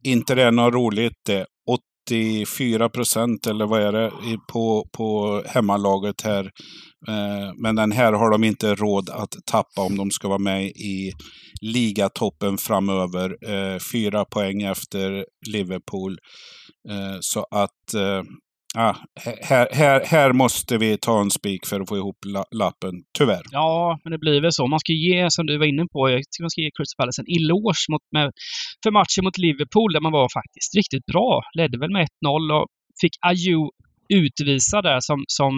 [0.04, 1.18] inte det är något roligt.
[1.26, 1.46] Det
[2.08, 4.10] 84 procent eller vad är det
[4.52, 6.44] på, på hemmalaget här.
[7.08, 10.64] Eh, men den här har de inte råd att tappa om de ska vara med
[10.66, 11.12] i
[11.60, 13.36] ligatoppen framöver.
[13.50, 16.18] Eh, fyra poäng efter Liverpool.
[16.90, 17.94] Eh, så att
[18.76, 18.94] ah,
[19.42, 23.42] här, här, här måste vi ta en spik för att få ihop la- lappen, tyvärr.
[23.50, 24.66] Ja, men det blir väl så.
[24.66, 27.22] Man ska ge, som du var inne på, jag tycker man ska ge Crystal Palace
[27.22, 28.30] en eloge mot, med,
[28.82, 31.42] för matchen mot Liverpool där man var faktiskt riktigt bra.
[31.58, 32.66] Ledde väl med 1-0 och
[33.00, 33.62] fick Ayew
[34.08, 35.52] utvisa där som, som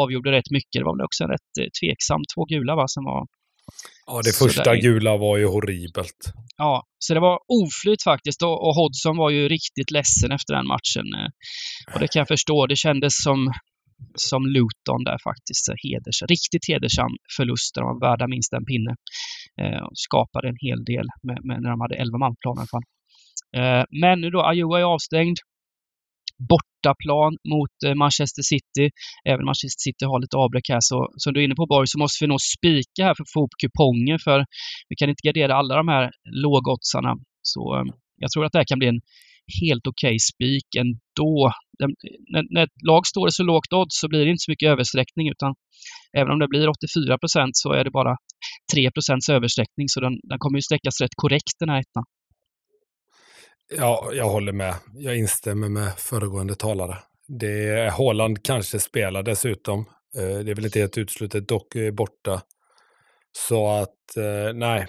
[0.00, 0.78] avgjorde rätt mycket.
[0.80, 3.22] Det var väl också en rätt eh, tveksam, två gula va, som var
[4.06, 4.80] Ja, det första där.
[4.80, 6.32] gula var ju horribelt.
[6.56, 10.66] Ja, så det var oflyt faktiskt och, och Hodgson var ju riktigt ledsen efter den
[10.66, 11.06] matchen.
[11.18, 11.28] eh,
[11.94, 12.66] Och det kan jag förstå.
[12.66, 13.52] Det kändes som,
[14.14, 15.64] som Luton där faktiskt.
[15.84, 18.92] Heders, riktigt hedersam förlust där de var värda minst en pinne.
[19.62, 22.66] Eh, skapade en hel del med, med när de hade 11 man på planen.
[23.58, 25.36] Eh, men nu då, Ayoa är avstängd.
[26.50, 28.86] Bortaplan mot eh, Manchester City.
[29.28, 31.86] Även om Manchester City har lite avbräck här så, som du är inne på Borg,
[31.88, 34.38] så måste vi nog spika här för att få ihop kuponger för
[34.88, 36.10] vi kan inte gardera alla de här
[36.44, 37.12] lågoddsarna.
[37.42, 37.90] Så ehm,
[38.22, 39.00] jag tror att det här kan bli en
[39.62, 41.52] helt okej spik ändå.
[41.78, 41.90] Den,
[42.32, 44.68] när, när ett lag står i så lågt odds så blir det inte så mycket
[44.68, 45.54] översträckning utan
[46.18, 47.18] även om det blir 84
[47.52, 48.16] så är det bara
[48.74, 48.90] 3
[49.36, 52.04] översträckning så den, den kommer ju sträckas rätt korrekt den här ettan.
[53.68, 54.74] Ja, jag håller med.
[54.94, 56.98] Jag instämmer med föregående talare.
[57.28, 59.80] Det är Haaland kanske spelar dessutom.
[60.18, 62.42] Eh, det är väl inte helt uteslutet, dock är borta.
[63.32, 64.86] Så att, eh, nej.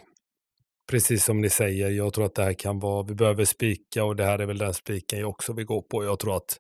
[0.90, 4.16] Precis som ni säger, jag tror att det här kan vara, vi behöver spika och
[4.16, 6.04] det här är väl den spiken jag också vill gå på.
[6.04, 6.58] Jag tror att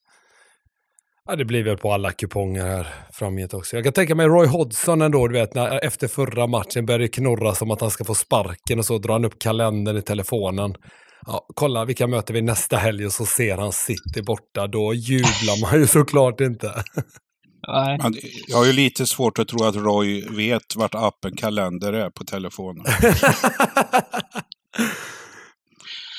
[1.30, 3.76] Ja, det blir väl på alla kuponger här framgent också.
[3.76, 7.08] Jag kan tänka mig Roy Hodgson ändå, du vet, när, efter förra matchen började det
[7.08, 10.76] knorra som att han ska få sparken och så drar han upp kalendern i telefonen
[11.28, 14.68] ja, kolla vilka möter vi nästa helg och så ser han City borta.
[14.68, 16.84] Då jublar man ju såklart inte.
[17.68, 17.98] Nej.
[17.98, 18.16] Man,
[18.48, 22.24] jag har ju lite svårt att tro att Roy vet vart appen kalender är på
[22.24, 22.86] telefonen.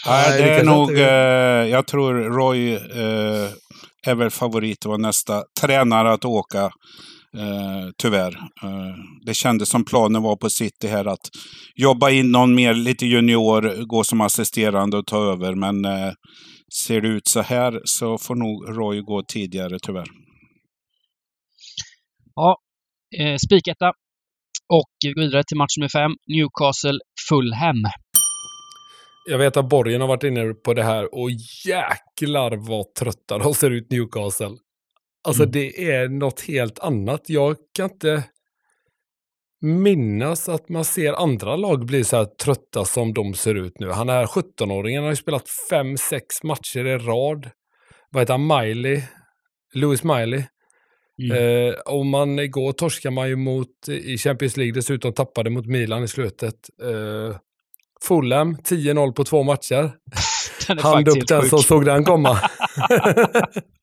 [0.06, 3.50] Nej, det, är nog, eh, jag tror Roy eh,
[4.06, 6.70] är väl favorit att vara nästa tränare att åka.
[7.36, 8.36] Eh, tyvärr.
[8.62, 8.94] Eh,
[9.26, 11.30] det kändes som planen var på City här att
[11.74, 15.54] jobba in någon mer, lite junior, gå som assisterande och ta över.
[15.54, 16.12] Men eh,
[16.84, 20.08] ser det ut så här så får nog Roy gå tidigare tyvärr.
[22.34, 22.56] Ja,
[23.18, 23.88] eh, spiketta.
[24.72, 27.90] Och vi går vidare till match nummer fem, Newcastle-Fulham.
[29.30, 31.30] Jag vet att Borgen har varit inne på det här och
[31.66, 34.56] jäklar vad trötta de ser ut Newcastle.
[35.24, 35.52] Alltså Mm.
[35.52, 37.22] det är något helt annat.
[37.26, 38.24] Jag kan inte
[39.60, 43.90] minnas att man ser andra lag bli så här trötta som de ser ut nu.
[43.90, 47.50] Han är 17-åringen, har ju spelat 5-6 matcher i rad.
[48.10, 48.46] Vad heter han?
[48.46, 49.02] Miley?
[49.74, 50.42] Louis Miley.
[51.22, 51.36] Mm.
[51.68, 56.04] Eh, och man, igår torskade man ju mot, i Champions League dessutom tappade mot Milan
[56.04, 56.54] i slutet.
[56.82, 57.36] Eh,
[58.08, 59.90] Fulham, 10-0 på två matcher.
[60.82, 62.38] Hand upp den som såg den komma.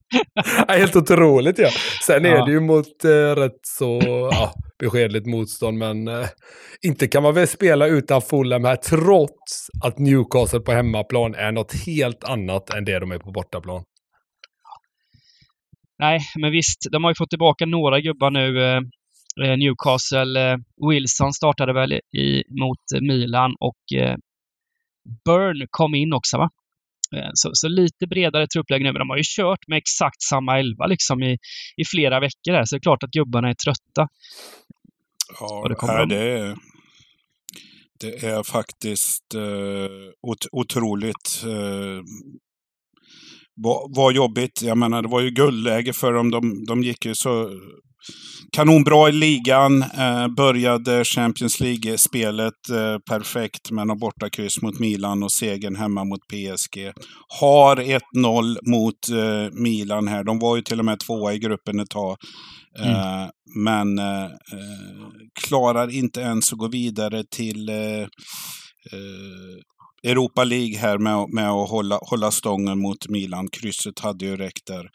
[0.67, 1.69] helt otroligt ja.
[2.07, 2.45] Sen är Ja.
[2.45, 3.99] det ju mot eh, rätt så
[4.31, 6.25] ja, beskedligt motstånd, men eh,
[6.85, 11.73] inte kan man väl spela utan Fulham här trots att Newcastle på hemmaplan är något
[11.85, 13.83] helt annat än det de är på bortaplan.
[15.99, 18.63] Nej, men visst, de har ju fått tillbaka några gubbar nu.
[18.63, 18.77] eh,
[19.45, 20.51] eh, Newcastle.
[20.51, 20.57] Eh,
[20.89, 24.15] Wilson startade väl i, mot Milan och eh,
[25.25, 26.49] Burn kom in också va?
[27.15, 30.59] Eh, Så, så lite bredare truppläge nu, men de har ju kört med exakt samma
[30.59, 31.37] elva liksom i,
[31.77, 34.07] i flera veckor här, så det är klart att gubbarna är trötta.
[35.39, 36.55] Ja, Och det kommer nej, de- det, är,
[37.99, 41.41] det är faktiskt eh, ot, otroligt.
[41.43, 42.01] Eh,
[43.63, 44.61] vad, vad jobbigt.
[44.61, 46.31] Jag menar, det var ju guldläge för dem.
[46.31, 47.49] De, de gick ju så
[48.51, 49.81] kanonbra i ligan.
[49.81, 56.19] Eh, började Champions League-spelet eh, perfekt med något bortakryss mot Milan och segern hemma mot
[56.27, 56.91] PSG.
[57.39, 60.23] Har 1-0 mot eh, Milan här.
[60.23, 62.17] De var ju till och med tvåa i gruppen ett tag.
[62.79, 63.27] Eh,
[63.63, 64.29] men eh, eh,
[65.47, 67.69] klarar inte ens att gå vidare till
[70.05, 73.47] Europa League här med, med att hålla, hålla stången mot Milan.
[73.47, 74.89] Krysset hade ju räckt där.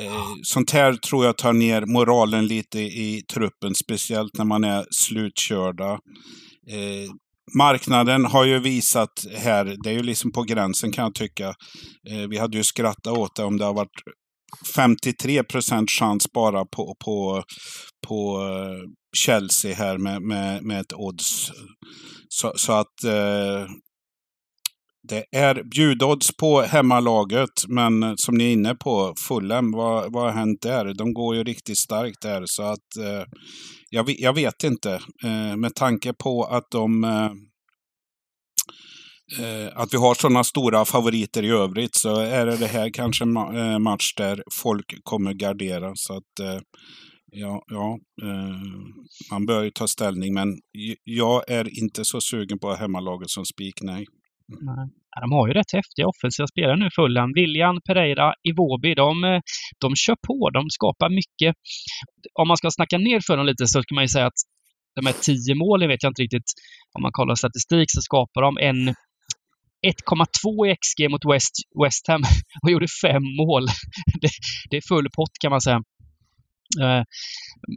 [0.00, 4.86] Eh, sånt här tror jag tar ner moralen lite i truppen, speciellt när man är
[4.90, 5.92] slutkörda.
[6.70, 7.10] Eh,
[7.56, 11.48] marknaden har ju visat här, det är ju liksom på gränsen kan jag tycka.
[12.10, 14.02] Eh, vi hade ju skrattat åt det om det har varit
[14.74, 17.42] 53 procent chans bara på, på,
[18.06, 21.50] på eh, Chelsea här med, med, med ett odds.
[22.28, 23.66] Så, så att eh,
[25.02, 30.32] det är bjudodds på hemmalaget, men som ni är inne på, Fulham, vad, vad har
[30.32, 30.94] hänt där?
[30.94, 33.24] De går ju riktigt starkt där, så att eh,
[33.90, 35.00] jag, jag vet inte.
[35.24, 37.30] Eh, med tanke på att de eh,
[39.40, 43.38] eh att vi har sådana stora favoriter i övrigt så är det, här kanske en
[43.38, 45.92] ma- eh, match där folk kommer gardera.
[45.94, 46.60] Så att eh,
[47.32, 47.98] ja, ja
[49.30, 50.48] man bör ju ta ställning, men
[51.04, 54.06] jag är inte så sugen på hemmalaget som spik, nej.
[54.50, 54.88] Nej.
[55.10, 57.32] Ja, De har ju rätt häftiga offensiva spelare nu, Fulham.
[57.34, 59.40] William, Pereira, Iwobi, de, eh,
[59.80, 60.50] de kör på.
[60.50, 61.54] De skapar mycket.
[62.40, 64.40] Om man ska snacka ner för dem lite så kan man ju säga att
[64.96, 66.50] de här tio målen vet jag inte riktigt.
[66.96, 68.94] Om man kollar statistik så skapar de en
[69.86, 72.22] 1,2 i XG mot West, West Ham
[72.62, 73.64] och gjorde fem mål.
[74.20, 74.30] Det,
[74.70, 75.80] det är full pott kan man säga.
[76.82, 77.02] Eh,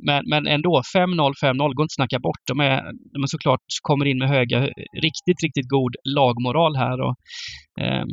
[0.06, 2.44] men, men ändå, 5-0, 5-0 går inte att snacka bort.
[2.48, 2.82] De är,
[3.14, 4.60] de är såklart kommer in med höga,
[5.08, 7.02] riktigt, riktigt god lagmoral här.
[7.02, 7.16] Och,
[7.82, 8.08] ehm,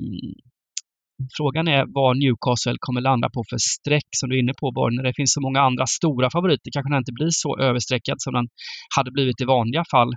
[1.36, 4.96] frågan är vad Newcastle kommer landa på för streck som du är inne på, Borg,
[4.96, 6.70] när det finns så många andra stora favoriter.
[6.72, 8.48] Kanske den inte blir så överstreckad som den
[8.96, 10.12] hade blivit i vanliga fall.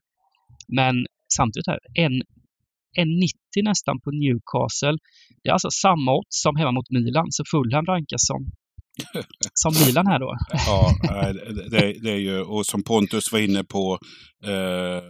[0.68, 0.96] Men
[1.38, 2.16] samtidigt här, en,
[3.02, 4.98] en 90 nästan på Newcastle.
[5.42, 8.42] Det är alltså samma odds som hemma mot Milan, så Fulham rankas som,
[9.54, 10.36] som Milan här då.
[10.68, 10.94] Ja,
[11.72, 13.98] det, det- är ju, och som Pontus var inne på,
[14.46, 15.04] eh,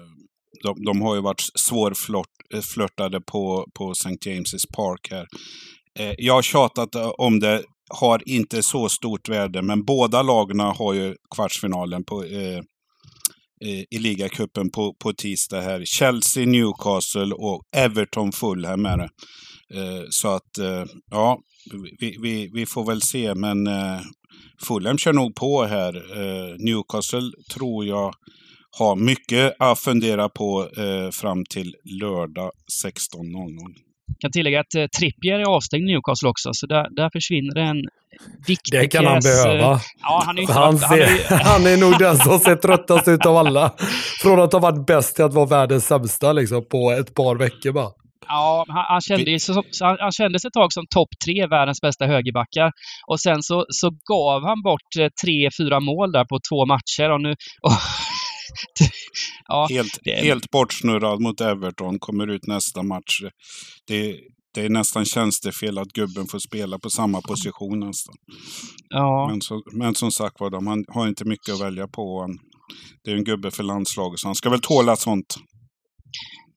[0.64, 4.10] de, de har ju varit svårflörtade eh, på, på St.
[4.10, 5.28] James's Park här.
[6.00, 10.60] Eh, jag har tjatat eh, om det, har inte så stort värde, men båda lagen
[10.60, 12.62] har ju kvartsfinalen på, eh,
[13.92, 15.86] i ligacupen på, på tisdag här.
[15.86, 19.10] Chelsea, Newcastle och Everton Fulham är det.
[19.74, 21.40] Eh, så att, eh, ja,
[22.00, 24.00] vi, vi, vi får väl se, men eh,
[24.68, 25.94] Fulham kör nog på här.
[26.66, 28.14] Newcastle tror jag
[28.78, 30.70] har mycket att fundera på
[31.12, 32.52] fram till lördag
[32.86, 37.58] 16.00 kan tillägga att eh, Trippier är avstängd i Newcastle också, så där, där försvinner
[37.58, 37.82] en
[38.48, 39.80] viktig Det kan han eh, behöva.
[40.02, 43.26] Ja, han är, inte Han, han är, han är nog den som ser tröttast ut
[43.26, 43.72] av alla.
[44.22, 47.72] Från att ha varit bäst till att vara världens sämsta liksom, på ett par veckor
[47.72, 47.90] bara.
[48.28, 51.48] Ja, han, han, kände, ju så, så han, han kändes ett tag som topp tre
[51.48, 52.72] världens bästa högerbackar.
[53.08, 57.12] Och sen så, så gav han bort eh, tre, fyra mål där på två matcher.
[57.12, 57.72] Och nu, och,
[59.48, 63.20] ja, Helt, det är- helt bortsnurrad mot Everton, kommer ut nästa match.
[63.88, 64.20] Det,
[64.54, 68.16] det är nästan tjänstefel att gubben får spela på samma position nästan.
[68.90, 72.22] ja, Men, så, men som sagt var, han har inte mycket att välja på.
[72.22, 72.38] Han,
[73.04, 75.36] det är en gubbe för landslaget, så han ska väl tåla sånt.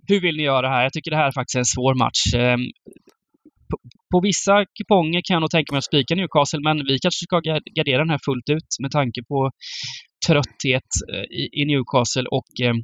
[0.08, 0.82] hur vill ni göra här?
[0.82, 2.34] Jag tycker det här är faktiskt en svår match.
[2.34, 2.60] Ehm,
[3.70, 3.76] På,
[4.12, 7.36] på vissa kuponger kan jag nog tänka mig att spika Newcastle, men vi kanske ska
[7.48, 9.50] ga- gardera den här fullt ut med tanke på
[10.28, 12.76] trötthet eh, i, Newcastle och ehm,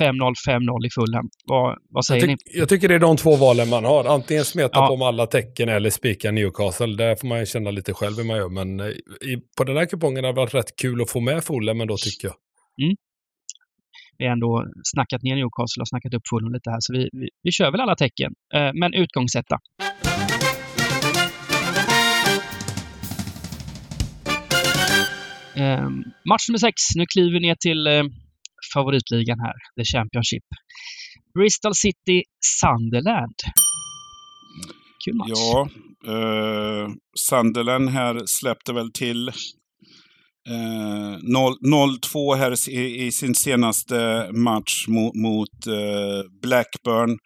[0.00, 1.28] 5-0, 5-0 i Fulham.
[1.44, 2.36] Vad, vad säger Jag, ni?
[2.54, 4.04] jag tycker det är de två valen man har.
[4.04, 4.86] Antingen smeta Ja.
[4.86, 6.96] på med alla tecken eller spika Newcastle.
[6.96, 8.48] Där får man ju känna lite själv hur man gör.
[8.48, 8.86] Men eh,
[9.30, 11.96] i, på den här kupongen har det varit rätt kul att få med Fulham ändå
[11.96, 12.36] tycker jag.
[14.18, 14.64] Vi har ändå
[14.94, 17.80] snackat ner Newcastle och snackat upp Fulham lite här, så vi, vi, vi kör väl
[17.80, 18.32] alla tecken.
[18.54, 19.58] Eh, men utgångsetta.
[25.56, 25.88] Eh,
[26.28, 26.74] match nummer sex.
[26.94, 28.02] Nu kliver vi ner till eh,
[28.74, 30.44] favoritligan här, The Championship.
[31.34, 32.22] Bristol City
[32.60, 33.34] Sunderland.
[35.04, 35.28] Kul match.
[35.30, 35.68] Ja,
[36.06, 36.88] eh,
[37.18, 39.28] Sunderland här släppte väl till
[40.48, 47.18] eh, 0-2 här i, i sin senaste match mot, mot eh, Blackburn.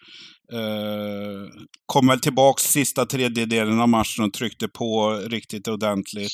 [0.53, 1.51] Eh,
[1.87, 6.33] kom väl tillbaks sista tredjedelen av matchen och tryckte på riktigt ordentligt.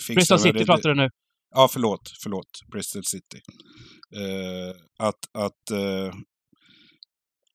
[0.00, 1.08] Fixade Bristol City det- pratar du nu.
[1.54, 2.12] Ja, förlåt.
[2.22, 2.50] Förlåt.
[2.72, 3.40] Bristol City.
[4.16, 6.14] Eh, att att, eh,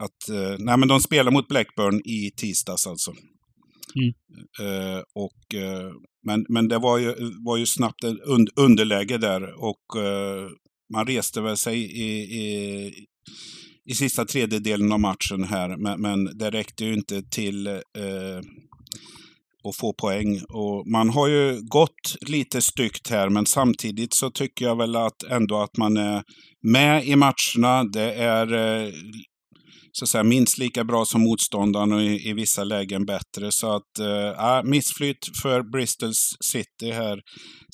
[0.04, 3.12] att eh, nej, men de spelar mot Blackburn i tisdags alltså.
[3.96, 4.14] Mm.
[5.16, 5.56] Och,
[6.26, 7.14] men, men det var ju,
[7.46, 9.82] var ju snabbt en und, underläge där och
[10.94, 12.92] man reste väl sig i, i,
[13.90, 15.78] i sista tredjedelen av matchen här.
[15.78, 18.40] Men, men det räckte ju inte till eh,
[19.64, 20.42] att få poäng.
[20.50, 25.24] Och man har ju gått lite styggt här, men samtidigt så tycker jag väl att
[25.24, 26.24] ändå att man är
[26.62, 27.84] med i matcherna.
[27.84, 28.94] Det är eh,
[29.92, 33.52] så att säga, minst lika bra som motståndaren och i, i vissa lägen bättre.
[33.52, 36.12] Så att, eh, ah, missflytt för Bristol
[36.52, 37.20] City här.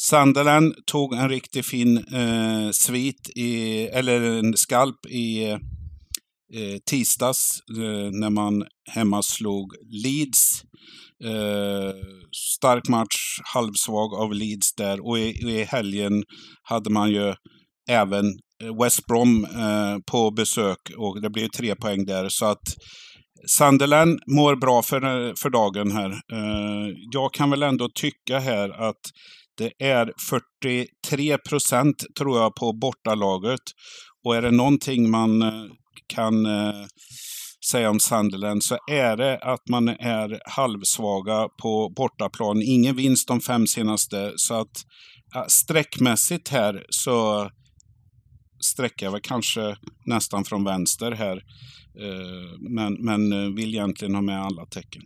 [0.09, 5.57] Sunderland tog en riktigt fin eh, svit, i, eller en skalp i
[6.53, 9.73] eh, tisdags eh, när man hemma slog
[10.03, 10.61] Leeds.
[11.23, 11.93] Eh,
[12.57, 15.07] stark match, halvsvag av Leeds där.
[15.07, 16.23] Och i, i helgen
[16.63, 17.33] hade man ju
[17.89, 18.25] även
[18.63, 22.29] eh, West Brom eh, på besök och det blev tre poäng där.
[22.29, 22.63] Så att
[23.47, 26.09] Sunderland mår bra för, för dagen här.
[26.09, 29.01] Eh, jag kan väl ändå tycka här att
[29.57, 33.61] det är 43 procent tror jag på bortalaget.
[34.25, 35.65] Och är det någonting man eh,
[36.07, 36.85] kan eh,
[37.71, 42.61] säga om Sunderland så är det att man är halvsvaga på bortaplan.
[42.61, 44.33] Ingen vinst de fem senaste.
[44.35, 44.83] Så att
[45.33, 47.49] ja, sträckmässigt här så
[48.73, 51.37] sträcker jag väl kanske nästan från vänster här.
[51.99, 55.01] Eh, Men, men vill egentligen ha med alla tecken.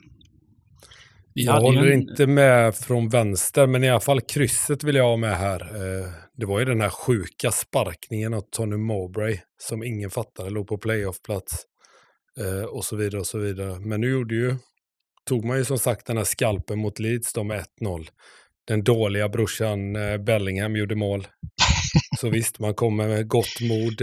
[1.45, 5.17] Jag håller en- inte med från vänster, men i alla fall krysset vill jag ha
[5.17, 5.61] med här.
[5.61, 10.67] Eh, Det var ju den här sjuka sparkningen av Tony Mowbray som ingen fattade, låg
[10.67, 11.53] på playoffplats
[12.39, 13.79] eh, och så vidare och så vidare.
[13.79, 14.55] Men nu gjorde ju,
[15.29, 18.07] tog man ju som sagt den här skalpen mot Leeds då med 1-0.
[18.67, 21.27] Den dåliga brorsan eh, Bellingham gjorde mål.
[22.19, 24.01] Så visst, man kommer med gott mod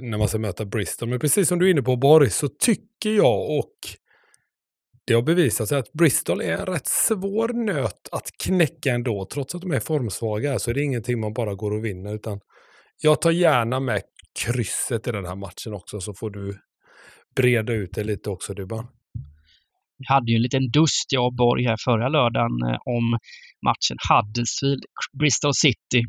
[0.00, 1.08] när man ska möta Bristol.
[1.08, 3.74] Men precis som du är inne på Borg, så tycker jag och
[5.06, 9.26] det har bevisat sig att Bristol är en rätt svår nöt att knäcka ändå.
[9.32, 12.14] Trots att de är formsvaga så är det ingenting man bara går och vinner.
[12.14, 12.40] Utan
[13.02, 14.02] jag tar gärna med
[14.44, 16.58] krysset i den här matchen också så får du
[17.36, 18.86] breda ut det lite också Dybban.
[19.98, 23.18] Vi hade ju en liten dust, jag och Borg, här förra lördagen eh, om
[23.66, 26.02] matchen Huddersfield-Bristol City.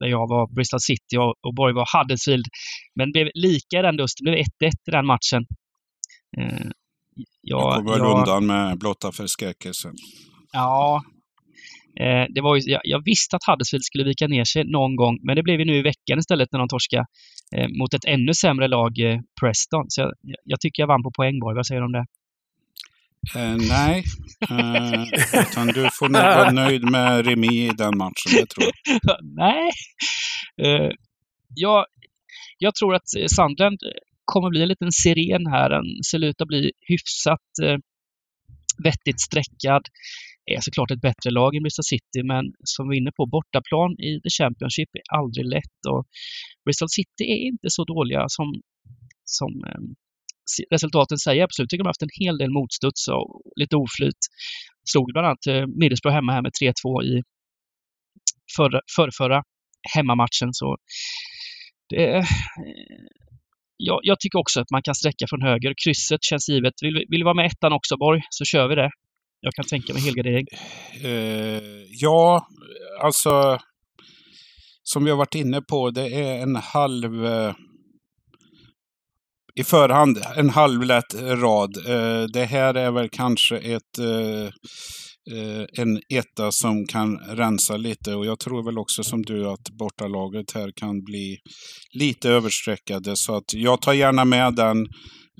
[0.00, 2.46] Där jag var Bristol City och, Borg var Huddersfield.
[2.94, 4.24] Men det blev lika i den dusten.
[4.24, 5.42] Det blev 1-1 i den matchen.
[6.38, 6.70] Eh,
[7.42, 9.94] jag ja, kommer väl jag- undan med blotta förskräckelsen.
[10.52, 11.02] Ja.
[12.00, 15.18] Eh, det var ju, jag, jag visste att Huddersfield skulle vika ner sig någon gång,
[15.22, 17.06] men det blev ju nu i veckan istället när de torskade
[17.56, 19.84] eh, mot ett ännu sämre lag, eh, Preston.
[19.88, 20.12] Så jag,
[20.44, 21.56] jag tycker jag vann på poängborg.
[21.56, 22.06] Vad säger du om det?
[23.36, 24.04] Eh, nej,
[24.50, 25.02] eh,
[25.40, 29.16] utan du får nog vara nöjd med remis i den matchen, det tror jag.
[29.22, 29.70] Nej.
[30.62, 30.90] Eh,
[31.54, 31.86] jag,
[32.58, 33.78] jag tror att Sunderland
[34.32, 35.68] kommer bli en liten siren här.
[35.70, 37.78] Den ser ut att bli hyfsat eh,
[38.88, 39.84] vettigt streckad.
[40.54, 43.92] Är såklart ett bättre lag än Bristol City, men som vi är inne på, bortaplan
[44.08, 45.80] i The Championship är aldrig lätt.
[45.92, 46.02] Och
[46.64, 48.46] Bristol City är inte så dåliga som,
[49.38, 49.82] som eh,
[50.74, 53.28] resultaten säger Absolut tycker De har haft en hel del motstuds och
[53.60, 54.22] lite oflyt.
[54.90, 57.22] Slog bland annat eh, Middlesbrough hemma här med 3-2 i
[58.56, 58.80] förra,
[59.18, 59.42] förra,
[59.94, 60.50] hemmamatchen.
[60.52, 60.76] Så
[61.90, 62.24] det, eh,
[63.78, 65.74] jag, jag, tycker också att man kan sträcka från höger.
[65.84, 66.74] Krysset känns givet.
[66.82, 68.90] Vill, vill du vara med ettan också, Borg, så kör vi det.
[69.40, 70.46] Jag kan tänka mig helgardering.
[71.04, 72.48] Uh, ja,
[73.02, 73.58] alltså
[74.82, 77.24] som vi har varit inne på, det är en halv...
[77.24, 77.54] Uh,
[79.54, 81.76] I förhand, en halvlätt rad.
[81.88, 83.98] Uh, det här är väl kanske ett
[85.72, 90.52] en etta som kan rensa lite och jag tror väl också som du att bortalaget
[90.54, 91.38] här kan bli
[91.94, 93.16] lite överstreckade.
[93.16, 94.78] Så att jag tar gärna med den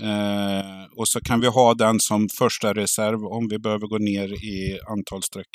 [0.02, 4.28] eh, och så kan vi ha den som första reserv om vi behöver gå ner
[4.28, 5.48] i antal streck.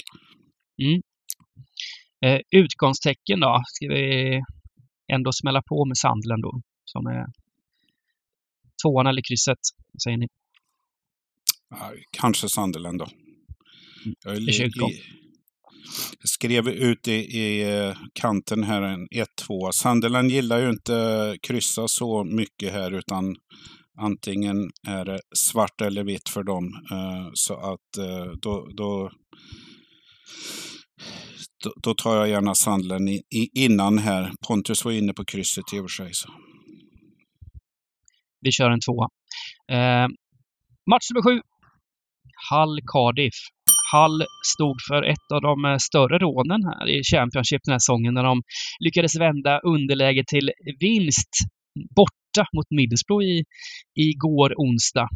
[0.83, 1.01] Mm.
[2.25, 3.61] Eh, utgångstecken då?
[3.65, 4.41] Ska vi
[5.13, 6.61] ändå smälla på med Sandlen då?
[6.85, 7.25] Som är
[8.83, 9.59] tvåan eller krysset?
[10.03, 10.27] säger ni?
[12.11, 13.07] Kanske Sandelen då.
[14.23, 14.37] Jag,
[16.23, 19.71] skrev ut i, i eh, kanten här en 1-2.
[19.71, 23.35] Sunderland gillar ju inte kryssa så mycket här utan
[23.99, 26.65] antingen är det svart eller vitt för dem.
[26.91, 29.11] Eh, så att eh, då, då,
[31.83, 33.19] då tar jag gärna Sandlen
[33.53, 34.31] innan här.
[34.47, 36.09] Pontus var inne på krysset i och för sig.
[36.13, 36.29] Så.
[38.41, 39.07] Vi kör en tvåa.
[39.71, 40.07] Eh,
[40.91, 41.41] match nummer sju.
[42.51, 43.33] Hull Cardiff.
[43.93, 48.13] Hull stod för ett av de eh, större rånen här i Championship den här säsongen
[48.13, 48.41] när de
[48.79, 51.33] lyckades vända underläge till vinst
[51.95, 53.43] borta mot Middlesbrough i,
[53.95, 55.07] igår onsdag.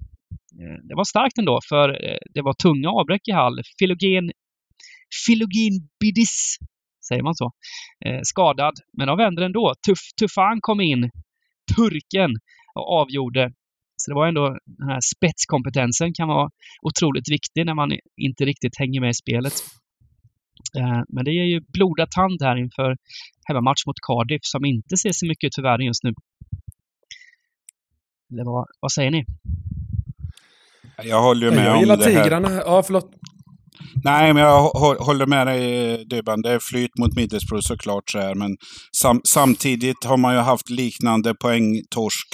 [0.61, 3.61] Eh, det var starkt ändå för eh, det var tunga avbräck i Hall.
[3.79, 4.31] Filogen,
[5.25, 6.57] Filogen Bidis,
[7.07, 7.51] säger man så,
[8.23, 8.73] skadad.
[8.97, 9.73] Men de vände ändå.
[9.87, 11.09] Tuff, Tuffan kom in,
[11.75, 12.31] turken,
[12.75, 13.51] och avgjorde
[13.97, 16.49] så det var ändå den här spetskompetensen kan vara
[16.81, 19.53] otroligt viktig när man inte riktigt hänger med i spelet.
[20.77, 22.97] Eh, men det är ju blodad tand här inför
[23.47, 26.13] hemmamatch mot Cardiff som inte ser så mycket ut för världen just nu.
[28.31, 29.25] Eller vad, vad säger ni?
[31.03, 32.01] Jag håller med jag om det här.
[32.01, 32.49] Jag gillar tigrarna.
[32.51, 33.11] Ja, förlåt.
[34.07, 34.61] Nej, men jag
[34.99, 36.41] håller med dig Dybban.
[36.41, 38.57] Det är flyt mot Middlesbrough såklart så här, men
[38.97, 42.27] sam samtidigt har man ju haft liknande poängtorsk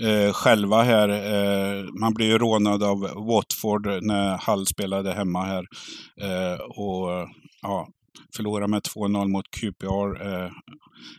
[0.00, 1.08] eh, själva här.
[1.08, 5.64] Eh, man blev ju rånad av Watford när Hull spelade hemma här.
[6.22, 7.28] Eh, och
[7.62, 7.88] ja,
[8.36, 10.26] förlora med 2-0 mot QPR.
[10.26, 10.50] Eh,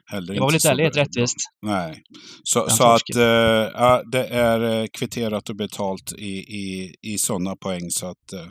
[0.06, 1.38] heller det var väl inte helt rättvist?
[1.62, 2.02] Nej.
[2.44, 7.90] Så, så att eh, det är eh, kvitterat och betalt i, i, i sådana poäng.
[7.90, 8.48] Så att, eh,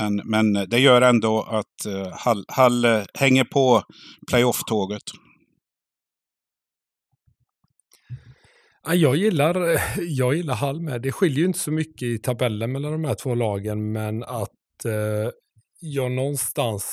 [0.00, 3.82] men, men det gör ändå att uh, Hall, Hall uh, hänger på
[4.30, 5.02] playoff-tåget.
[8.86, 11.02] Jag gillar, jag gillar Hall med.
[11.02, 14.84] Det skiljer ju inte så mycket i tabellen mellan de här två lagen, men att
[14.84, 15.30] eh,
[15.80, 16.84] jag någonstans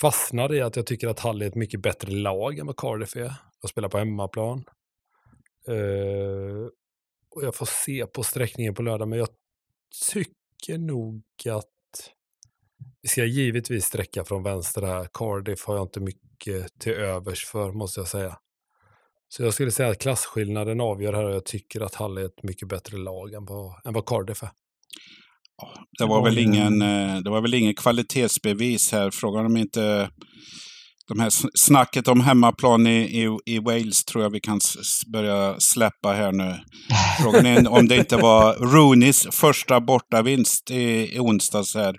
[0.00, 3.16] fastnar i att jag tycker att Hall är ett mycket bättre lag än vad Cardiff
[3.16, 3.34] är.
[3.60, 4.64] Jag spelar på hemmaplan.
[5.68, 6.66] Eh,
[7.30, 9.28] och jag får se på sträckningen på lördag, men jag
[10.12, 11.66] tycker tycker nog att
[13.02, 15.08] vi ska givetvis sträcka från vänster här.
[15.14, 18.36] Cardiff har jag inte mycket till övers för, måste jag säga.
[19.28, 22.42] Så jag skulle säga att klasskillnaden avgör här och jag tycker att Hall är ett
[22.42, 24.50] mycket bättre lag än vad, än vad Cardiff är.
[25.98, 29.10] Det var, väl ingen, eh, det var väl ingen kvalitetsbevis här.
[29.10, 30.10] Frågan om inte
[31.12, 34.60] de här snacket om hemmaplan i, i, i, Wales tror jag vi kan
[35.12, 36.56] börja släppa här nu.
[37.22, 41.96] Frågan är om det inte var Rooneys första bortavinst i, i onsdags här.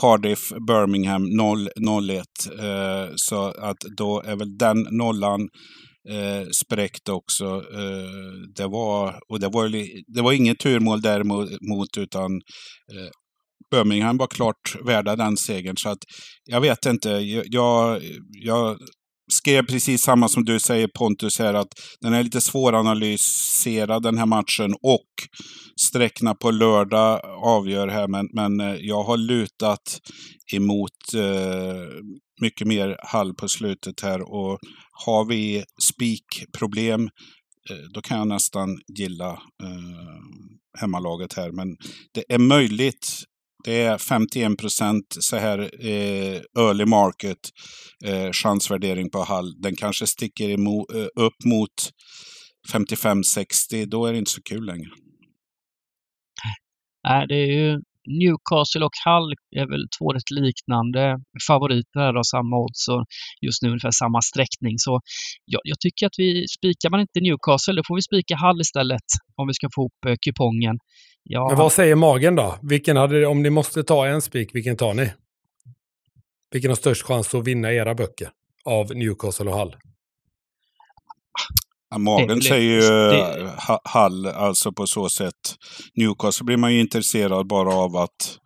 [0.00, 2.22] Cardiff, Birmingham 0-1.
[2.58, 5.40] Eh, så att då är väl den nollan
[6.08, 7.44] eh, spräckt också.
[7.74, 9.68] Eh, det var, och det var,
[10.14, 12.32] det var inget turmål däremot, utan
[12.92, 13.10] eh,
[13.74, 15.76] Birmingham var klart värda den segern.
[15.76, 15.98] Så att
[16.44, 17.10] jag vet inte.
[17.44, 18.78] Jag, jag
[19.32, 21.68] skrev precis samma som du säger Pontus här, att
[22.00, 25.08] den är lite svåranalyserad den här matchen och
[25.80, 28.08] sträckna på lördag avgör här.
[28.08, 30.00] Men, men eh, jag har lutat
[30.52, 32.04] emot eh,
[32.40, 34.58] mycket mer Hall på slutet här och
[35.06, 37.02] har vi spikproblem
[37.70, 39.30] eh, då kan jag nästan gilla
[39.62, 40.20] eh,
[40.78, 41.52] hemmalaget här.
[41.52, 41.76] Men
[42.14, 43.24] det är möjligt
[43.64, 47.38] det är 51 procent så här eh, early market
[48.04, 49.60] eh, chansvärdering på Hall.
[49.60, 51.90] Den kanske sticker emo, eh, upp mot
[52.72, 53.86] 55-60.
[53.86, 54.90] Då är det inte så kul längre.
[57.08, 57.80] Nej, det är ju
[58.20, 61.02] Newcastle och Hull är väl två rätt liknande
[61.48, 63.04] favoriter här av samma odds och
[63.46, 64.74] just nu ungefär samma sträckning.
[64.78, 65.00] Så
[65.44, 69.08] jag, jag tycker att vi, spikar man inte Newcastle, då får vi spika Hull istället
[69.36, 70.76] om vi ska få ihop eh, kupongen.
[71.22, 72.58] Ja, Men vad säger magen då?
[72.62, 75.12] Vilken hade, om ni måste ta en spik, vilken tar ni?
[76.52, 78.28] Vilken har störst chans att vinna era böcker
[78.64, 79.76] av Newcastle och Hull?
[81.94, 85.56] Ja, magen säger ju Ha- Hall, alltså på så sätt.
[85.94, 88.38] Newcastle blir man ju intresserad bara av att,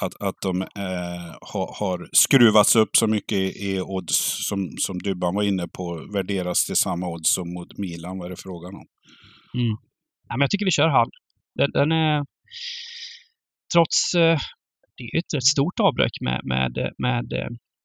[0.00, 0.68] att, att de eh,
[1.52, 6.08] ha, har skruvats upp så mycket i, i odds som, som Dybban var inne på,
[6.14, 8.86] värderas till samma odds som mot Milan, vad är det frågan om?
[10.28, 11.10] Ja, men jag tycker vi kör Hall.
[11.54, 12.24] Den, den är...
[13.74, 14.14] Trots...
[14.14, 14.38] eh,
[14.96, 17.24] Det är ju ett rätt stort avbräck med, med, med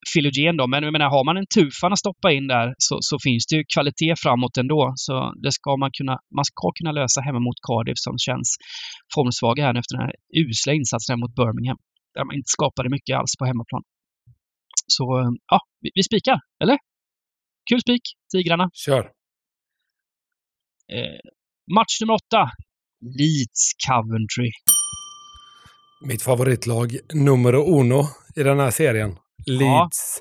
[0.09, 3.15] Philogen då, men jag menar, har man en tufan att stoppa in där så, så
[3.25, 4.93] finns det ju kvalitet framåt ändå.
[4.95, 8.49] Så det ska man kunna, man ska kunna lösa hemma mot Cardiff som känns
[9.13, 11.79] formsvaga här nu efter den här usla insatsen mot Birmingham.
[12.15, 13.83] Där man inte skapade mycket alls på hemmaplan.
[14.95, 15.05] Så
[15.51, 16.77] ja, vi, vi spikar, eller?
[17.69, 18.69] Kul spik, Tigrarna.
[18.85, 19.03] Kör!
[20.95, 21.19] Eh,
[21.75, 22.41] match nummer åtta.
[23.19, 24.51] Leeds Coventry.
[26.05, 28.01] Mitt favoritlag numero uno
[28.35, 29.17] i den här serien.
[29.45, 30.19] Leeds.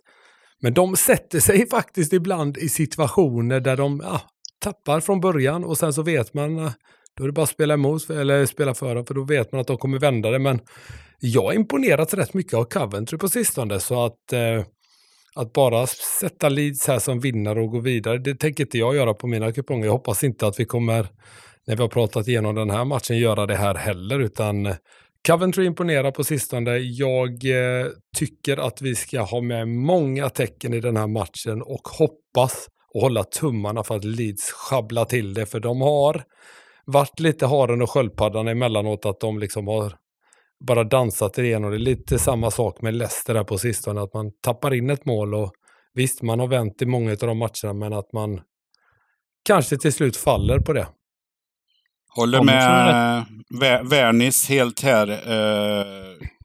[0.61, 4.21] Men de sätter sig faktiskt ibland i situationer där de ja,
[4.59, 6.73] tappar från början och sen så vet man, eh,
[7.17, 9.61] då är det bara att spela emot eller spela för dem för då vet man
[9.61, 10.39] att de kommer vända det.
[10.39, 10.61] Men
[11.21, 14.65] jag har imponerats rätt mycket av Coventry på sistone så att eh,
[15.35, 15.87] att bara
[16.21, 19.53] sätta Leeds här som vinnare och gå vidare, det tänker inte jag göra på mina
[19.53, 19.85] kuponger.
[19.85, 21.07] Jag hoppas inte att vi kommer,
[21.67, 24.75] när vi har pratat igenom den här matchen, göra det här heller, utan eh,
[25.27, 26.79] Coventry imponerar på sistone.
[26.79, 31.89] Jag eh, tycker att vi ska ha med många tecken i den här matchen och
[31.89, 36.23] hoppas och hålla tummarna för att Leeds schabblar till det, för de har
[36.85, 39.93] varit lite haren och sköldpaddan emellanåt, att de liksom har
[40.67, 41.71] bara dansat igenom.
[41.71, 45.35] Det lite samma sak med Leicester här på sistone, att man tappar in ett mål
[45.35, 45.53] och
[45.95, 48.41] visst, man har vänt i många av de matcherna, men att man
[49.45, 50.87] kanske till slut faller på det.
[52.17, 53.25] Håller med
[53.91, 55.09] Wernis helt här.
[55.09, 55.87] Eh,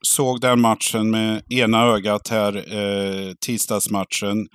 [0.01, 4.47] såg den matchen med ena ögat här, eh, tisdagsmatchen,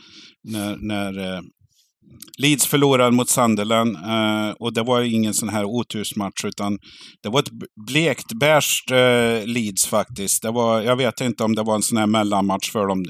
[0.44, 1.40] när, när eh,
[2.38, 3.96] Leeds förlorade mot Sunderland.
[3.96, 6.78] Eh, och det var ingen sån här otursmatch, utan
[7.22, 7.50] det var ett
[7.86, 10.42] blekt bärst eh, Leeds faktiskt.
[10.42, 13.04] Det var, jag vet inte om det var en sån här mellanmatch för dem.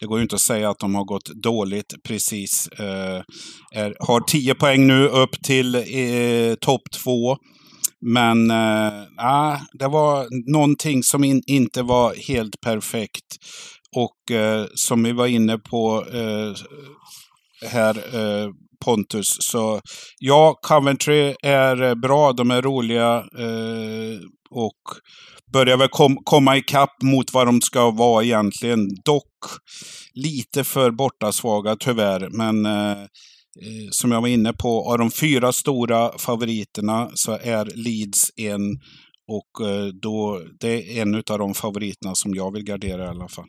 [0.00, 2.68] Det går ju inte att säga att de har gått dåligt precis.
[2.78, 3.22] Eh,
[3.74, 7.36] är, har 10 poäng nu upp till eh, topp 2.
[8.00, 13.36] Men eh, det var någonting som in, inte var helt perfekt.
[13.96, 16.54] Och eh, som vi var inne på eh,
[17.64, 18.50] här, eh,
[18.84, 19.80] Pontus, så
[20.18, 24.18] ja, Coventry är eh, bra, de är roliga eh,
[24.50, 24.82] och
[25.52, 28.88] börjar väl kom, komma ikapp mot vad de ska vara egentligen.
[29.04, 29.34] Dock
[30.14, 35.52] lite för bortasvaga tyvärr, men eh, eh, som jag var inne på, av de fyra
[35.52, 38.78] stora favoriterna så är Leeds en
[39.28, 43.28] och eh, då, det är en av de favoriterna som jag vill gardera i alla
[43.28, 43.48] fall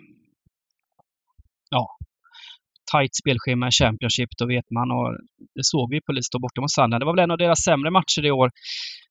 [2.91, 4.91] tajt spelschema i Championship, då vet man.
[4.97, 5.09] Och
[5.55, 7.01] det såg vi på Leeds då borta mot Sunderland.
[7.01, 8.47] Det var väl en av deras sämre matcher i år,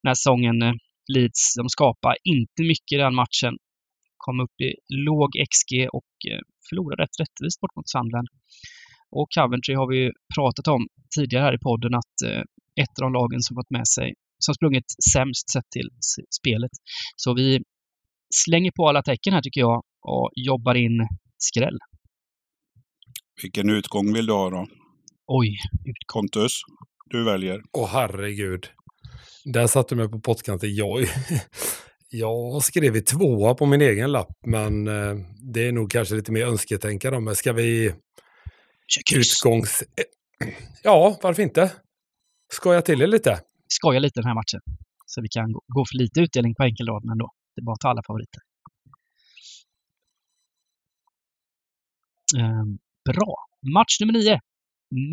[0.03, 0.63] den här säsongen.
[0.63, 0.75] Eh,
[1.15, 3.53] Leeds, de skapade inte mycket i den matchen.
[4.25, 4.71] Kom upp i
[5.09, 8.29] låg XG och eh, förlorade rätt rättvist bort mot Sunderland.
[9.11, 10.83] Och Coventry har vi ju pratat om
[11.17, 12.43] tidigare här i podden att eh,
[12.83, 15.89] ett av de lagen som fått med sig, som sprungit sämst sett till
[16.41, 16.75] spelet.
[17.17, 17.49] Så vi
[18.45, 20.99] slänger på alla tecken här tycker jag och jobbar in
[21.39, 21.79] skräll.
[23.43, 24.67] Vilken utgång vill du ha då?
[25.27, 25.57] Oj,
[26.13, 26.61] Pontus,
[27.11, 27.63] du väljer.
[27.73, 28.67] Åh herregud.
[29.45, 30.75] Där satte du mig på pottkanten.
[30.75, 31.07] Jag,
[32.11, 35.15] jag har skrivit tvåa på min egen lapp, men eh,
[35.53, 37.21] det är nog kanske lite mer önsketänkande.
[37.21, 37.95] Men ska vi
[39.11, 39.39] kryss.
[39.39, 39.83] utgångs...
[40.83, 41.73] Ja, varför inte?
[42.53, 43.41] Skoja till det lite.
[43.69, 44.61] skoja lite den här matchen.
[45.07, 47.31] Så vi kan gå, gå för lite utdelning på enkelraden ändå.
[47.55, 48.41] Det är bara att ta alla favoriter.
[52.39, 52.79] Ehm,
[53.13, 53.35] bra.
[53.75, 54.39] Match nummer nio.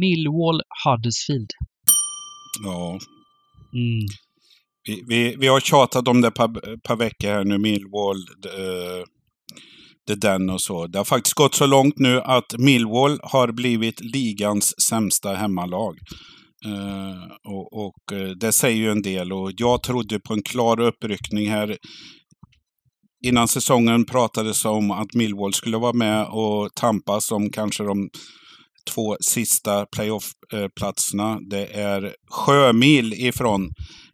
[0.02, 1.50] Millwall Huddersfield.
[2.64, 3.00] Ja,
[3.74, 4.06] Mm.
[4.88, 9.04] vi, vi, vi har tjatat om det ett par, par veckor här nu, Millwall, eh,
[10.08, 10.88] det den och så.
[10.88, 15.98] Det har faktiskt gått så långt nu att Millwall har blivit ligans sämsta hemmalag.
[16.66, 20.80] Eh, och och eh, det säger ju en del och jag trodde på en klar
[20.80, 21.78] uppryckning här.
[23.26, 28.09] Innan säsongen pratades om att Millwall skulle vara med och tampas om kanske de
[28.93, 31.39] två sista playoff-platserna.
[31.49, 33.63] Det är sjömil ifrån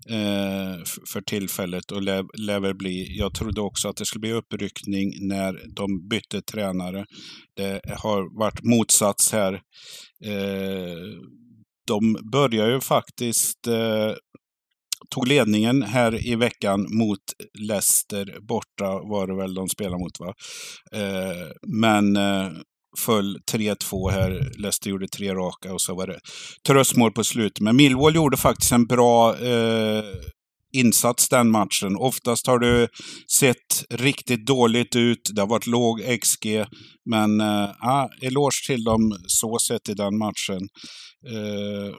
[0.09, 0.83] eh,
[1.13, 3.17] för tillfället och lär, lär väl bli.
[3.17, 7.05] Jag trodde också att det skulle bli uppryckning när de bytte tränare.
[7.55, 9.53] Det har varit motsats här.
[10.25, 11.19] Eh,
[11.87, 14.13] de börjar ju faktiskt eh,
[15.09, 17.19] tog ledningen här i veckan mot
[17.59, 20.33] Leicester borta var det väl de spelade mot va?
[20.99, 22.51] Eh, men eh,
[22.97, 24.51] föll 3-2 här.
[24.57, 26.19] Leicester gjorde tre raka och så var det
[26.67, 27.59] tröstmål på slutet.
[27.59, 30.03] Men Millwall gjorde faktiskt en bra eh,
[30.73, 31.95] insats den matchen.
[31.95, 32.87] Oftast har det
[33.39, 35.29] sett riktigt dåligt ut.
[35.35, 36.65] Det har varit låg XG.
[37.09, 40.61] Men eh, ah, eloge till dem så sett i den matchen.
[41.27, 41.95] Eh,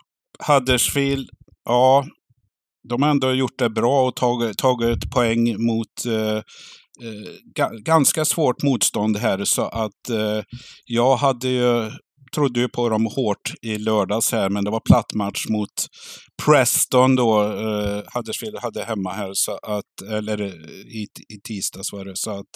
[0.46, 1.28] Huddersfield,
[1.64, 2.06] ja,
[2.89, 8.62] de har ändå gjort det bra och tagit, tagit poäng mot eh, eh ganska svårt
[8.62, 9.45] motstånd här.
[9.45, 10.43] Så att eh,
[10.87, 11.91] jag hade ju
[12.35, 15.87] trodde ju på dem hårt i lördags här, men det var platt match mot
[16.45, 17.43] Preston då.
[17.43, 22.16] Eh, Huddersfield hade hemma här, så att, eller eh, i, i tisdags var det.
[22.16, 22.47] Så att,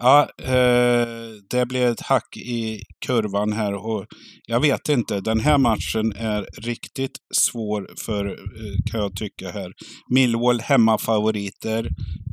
[0.00, 1.06] ja, eh,
[1.50, 4.06] det blev ett hack i kurvan här och
[4.46, 5.20] jag vet inte.
[5.20, 9.72] Den här matchen är riktigt svår för, eh, kan jag tycka här.
[10.10, 11.88] Millwall hemmafavoriter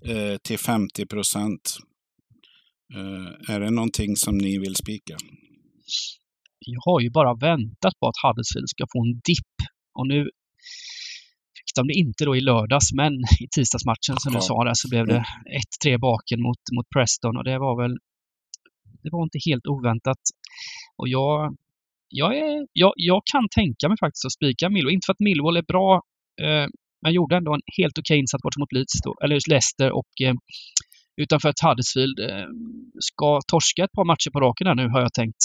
[0.06, 1.78] eh, till 50 procent.
[2.96, 5.18] Eh, är det någonting som ni vill spika?
[6.66, 9.56] Jag har ju bara väntat på att Huddersfield ska få en dipp.
[10.00, 10.20] Och nu
[11.58, 14.40] fick de det inte då i lördags, men i tisdagsmatchen som ja.
[14.40, 15.24] du sa där så blev det
[15.86, 16.00] 1-3 mm.
[16.00, 17.94] baken mot, mot Preston och det var väl
[19.04, 20.22] det var inte helt oväntat.
[20.98, 21.56] Och jag,
[22.10, 24.94] jag, är, jag, jag kan tänka mig faktiskt att spika Millwall.
[24.94, 26.02] Inte för att Millwall är bra,
[26.42, 26.68] eh,
[27.02, 29.92] men gjorde ändå en helt okej okay insats bort mot Leeds, då, eller just Leicester
[29.92, 30.36] och eh,
[31.22, 32.48] utan för att Huddersfield eh,
[33.10, 35.42] ska torska ett par matcher på raken här nu har jag tänkt.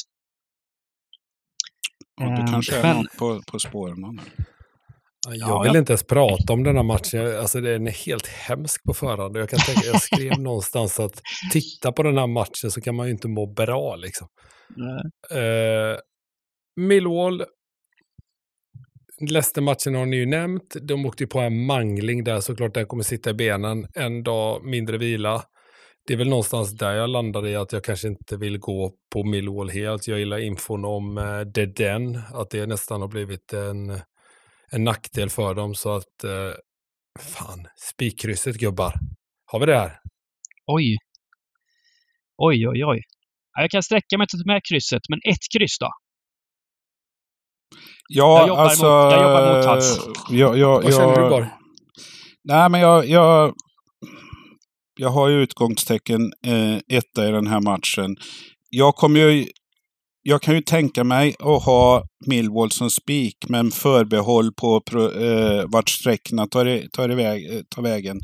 [2.20, 4.20] Ja, det kanske är något på, på spåren.
[5.28, 7.38] Jag vill inte ens prata om den här matchen.
[7.38, 9.36] Alltså den är helt hemsk på förhand.
[9.36, 13.06] Jag, kan tänka, jag skrev någonstans att titta på den här matchen så kan man
[13.06, 13.96] ju inte må bra.
[13.96, 14.28] Liksom.
[15.34, 15.98] Uh,
[16.80, 17.44] Millwall,
[19.20, 20.76] Leicester-matchen har ni ju nämnt.
[20.82, 22.74] De åkte ju på en mangling där såklart.
[22.74, 23.86] Den kommer sitta i benen.
[23.94, 25.42] En dag mindre vila
[26.06, 29.24] det är väl någonstans där jag landade i att jag kanske inte vill gå på
[29.24, 30.08] Millwall helt.
[30.08, 33.90] Jag gillar infon om eh, Den, att det nästan har blivit en,
[34.72, 35.74] en nackdel för dem.
[35.74, 36.52] Så att, eh,
[37.20, 38.94] fan, spikkrysset gubbar.
[39.46, 39.98] Har vi det här?
[40.66, 40.96] Oj.
[42.36, 43.00] Oj, oj, oj.
[43.58, 45.90] Jag kan sträcka mig till med krysset, men ett kryss då?
[48.08, 48.84] Ja, jag alltså...
[48.84, 50.08] Mot, jag jobbar mot hans.
[50.30, 51.46] Jag, jag, Vad känner du, Borg?
[52.44, 53.54] Nej, men jag, jag,
[54.96, 58.16] jag har ju utgångstecken eh, etta i den här matchen.
[58.70, 59.46] Jag kommer ju
[60.28, 64.82] jag kan ju tänka mig att ha Millwall som spik, men förbehåll på
[65.20, 68.20] eh, vart sträckorna tar, tar, iväg, eh, tar vägen.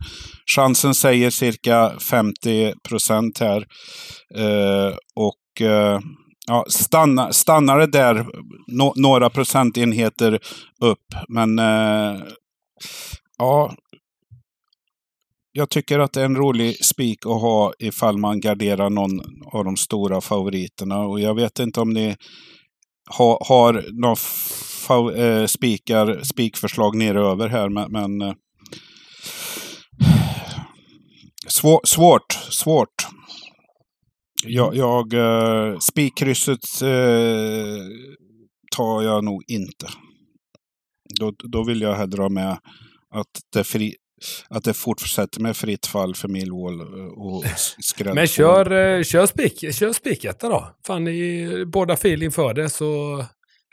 [0.56, 3.66] Chansen säger cirka 50 procent här.
[4.34, 6.00] Eh, och eh,
[6.46, 8.26] ja, stanna, stannar det där
[8.66, 10.40] no, några procentenheter
[10.80, 11.14] upp.
[11.28, 12.20] Men eh,
[13.38, 13.74] ja,
[15.52, 19.20] jag tycker att det är en rolig spik att ha ifall man garderar någon
[19.52, 20.98] av de stora favoriterna.
[20.98, 22.16] Och jag vet inte om ni
[23.18, 24.16] ha, har några
[25.16, 28.34] äh, spikar, spikförslag neröver här, men, men eh,
[31.48, 33.06] svår, svårt, svårt.
[34.44, 37.82] Jag, jag eh, spikkrysset eh,
[38.76, 39.86] tar jag nog inte.
[41.20, 42.58] Då, då vill jag hellre ha med
[43.14, 43.94] att det fri,
[44.48, 47.44] att det fortsätter med fritt fall för Millwall eh, och
[47.80, 50.68] skräll Men kör, eh, kör, spik, kör spiketta då.
[50.86, 53.24] Fan, i båda feeling för det så...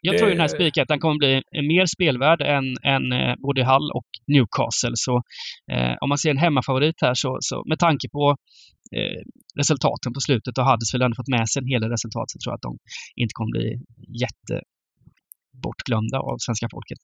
[0.01, 0.19] Jag det...
[0.19, 4.95] tror den här spikettan kommer bli mer spelvärd än, än eh, både Hull och Newcastle.
[5.05, 5.15] Så
[5.71, 8.35] eh, om man ser en hemmafavorit här så, så med tanke på
[8.97, 9.21] eh,
[9.59, 12.51] resultaten på slutet och Huddersfield ändå fått med sig en hel del resultat så tror
[12.51, 12.77] jag att de
[13.21, 13.67] inte kommer bli
[14.23, 16.99] jättebortglömda av svenska folket.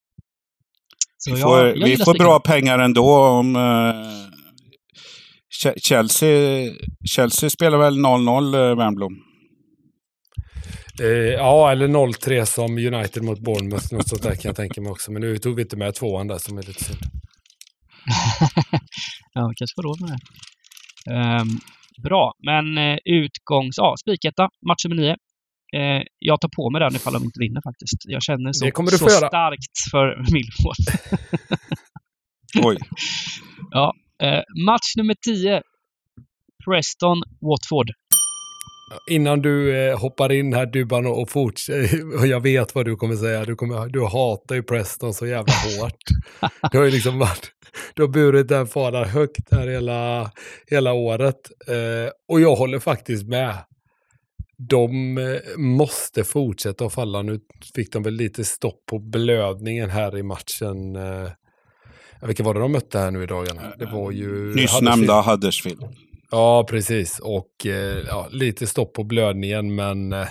[1.26, 3.92] Så vi får, jag, jag vi får bra pengar ändå om uh,
[5.78, 6.72] Chelsea,
[7.16, 9.14] Chelsea spelar väl 0-0, uh, Wernbloom?
[11.02, 13.94] Eh, ja, eller 0-3 som United mot Bournemouth.
[13.94, 15.12] Något sånt där kan jag tänka mig också.
[15.12, 17.00] Men nu tog vi inte med tvåan där som är lite synd.
[19.34, 20.22] ja, kanske får råd med det.
[21.42, 21.60] Um,
[22.04, 23.78] bra, men uh, utgångs...
[23.78, 25.16] Ja, spiketta, match nummer nio.
[25.74, 28.00] Eh, jag tar på mig den ifall de inte vinner faktiskt.
[28.06, 30.82] Jag känner så, så starkt för Millwall.
[32.70, 32.78] Oj.
[33.72, 33.94] Ja.
[34.24, 35.62] Eh, match nummer 10.
[36.66, 37.90] Preston-Watford.
[39.10, 42.96] Innan du eh, hoppar in här Dubban och, och fortsätter, och jag vet vad du
[42.96, 46.02] kommer säga, du, kommer, du hatar ju Preston så jävla hårt.
[46.72, 47.52] du har ju liksom varit,
[47.94, 50.32] du har burit den faran högt här hela,
[50.68, 51.52] hela året.
[51.68, 53.56] Eh, och jag håller faktiskt med.
[54.58, 57.22] De eh, måste fortsätta att falla.
[57.22, 57.40] Nu
[57.76, 60.96] fick de väl lite stopp på blödningen här i matchen.
[60.96, 61.30] Eh,
[62.22, 63.62] vilka var det de mötte här nu i dagarna?
[63.80, 64.56] Det var ju...
[64.56, 65.84] Nyss nämnda Huddersfield.
[66.32, 67.20] Ja, precis.
[67.20, 70.28] Och eh, ja, lite stopp på blödningen, men eh,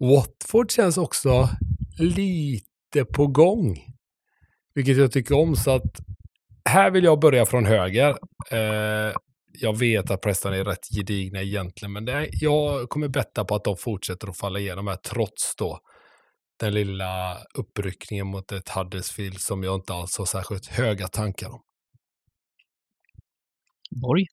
[0.00, 1.48] Watford känns också
[1.98, 3.78] lite på gång.
[4.74, 6.00] Vilket jag tycker om, så att
[6.64, 8.08] här vill jag börja från höger.
[8.50, 9.14] Eh,
[9.52, 13.64] jag vet att Preston är rätt gedigna egentligen, men det, jag kommer betta på att
[13.64, 15.80] de fortsätter att falla igenom här, trots då
[16.60, 21.60] den lilla uppryckningen mot ett Huddersfield som jag inte alls har särskilt höga tankar om.
[24.02, 24.26] Borg?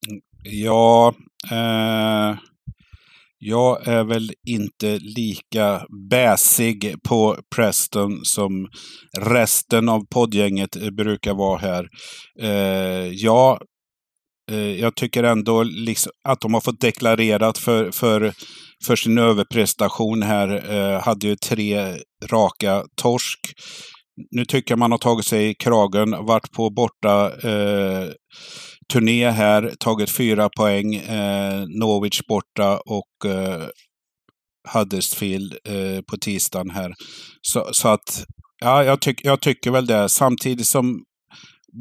[0.44, 1.14] Ja,
[1.52, 2.38] eh,
[3.40, 8.70] jag är väl inte lika bäsig på Preston som
[9.18, 11.90] resten av poddgänget brukar vara här.
[12.40, 13.60] Eh, ja,
[14.52, 18.34] Eh, jag tycker ändå liksom att de har fått deklarerat för, för,
[18.86, 20.74] för sin överprestation här.
[20.74, 21.96] Eh, hade ju tre
[22.32, 23.40] raka torsk.
[24.32, 28.10] Nu tycker jag man har tagit sig i kragen, varit på borta eh,
[28.94, 30.96] turné här, tagit fyra poäng.
[30.96, 33.64] Eh, Norwich borta och eh,
[34.74, 36.94] Huddersfield eh, på tisdagen här.
[37.42, 38.26] Så, så att,
[38.60, 40.10] ja, jag, tyck, jag tycker väl det.
[40.10, 41.04] Samtidigt som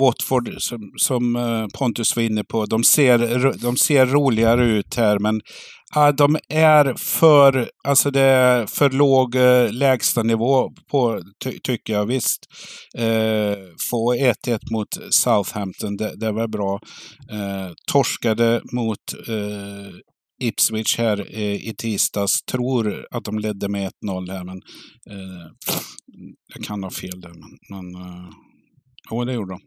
[0.01, 3.19] Watford, som, som eh, Pontus var inne på, de ser,
[3.63, 5.41] de ser roligare ut här, men
[5.95, 12.07] Ja, de är för, alltså det är för låg eh, lägstanivå på, ty tycker jag
[12.07, 12.47] visst.
[12.99, 13.57] Eh,
[13.91, 16.81] få 1-1 mot Southampton, det, det var bra.
[17.33, 19.95] Eh, torskade mot eh,
[20.43, 22.43] Ipswich här eh, i tisdags.
[22.43, 24.57] Tror att de ledde med 1-0 här, men
[25.11, 25.47] eh,
[26.55, 27.33] jag kan ha fel där.
[27.33, 28.29] Men, men eh,
[29.11, 29.61] jo, det gjorde de.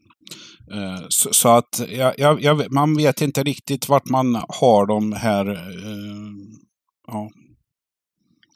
[0.73, 1.81] Eh, så, så, att
[2.17, 5.49] jag, jag, man vet inte riktigt vart man har dem här.
[5.49, 6.29] Eh,
[7.07, 7.29] ja.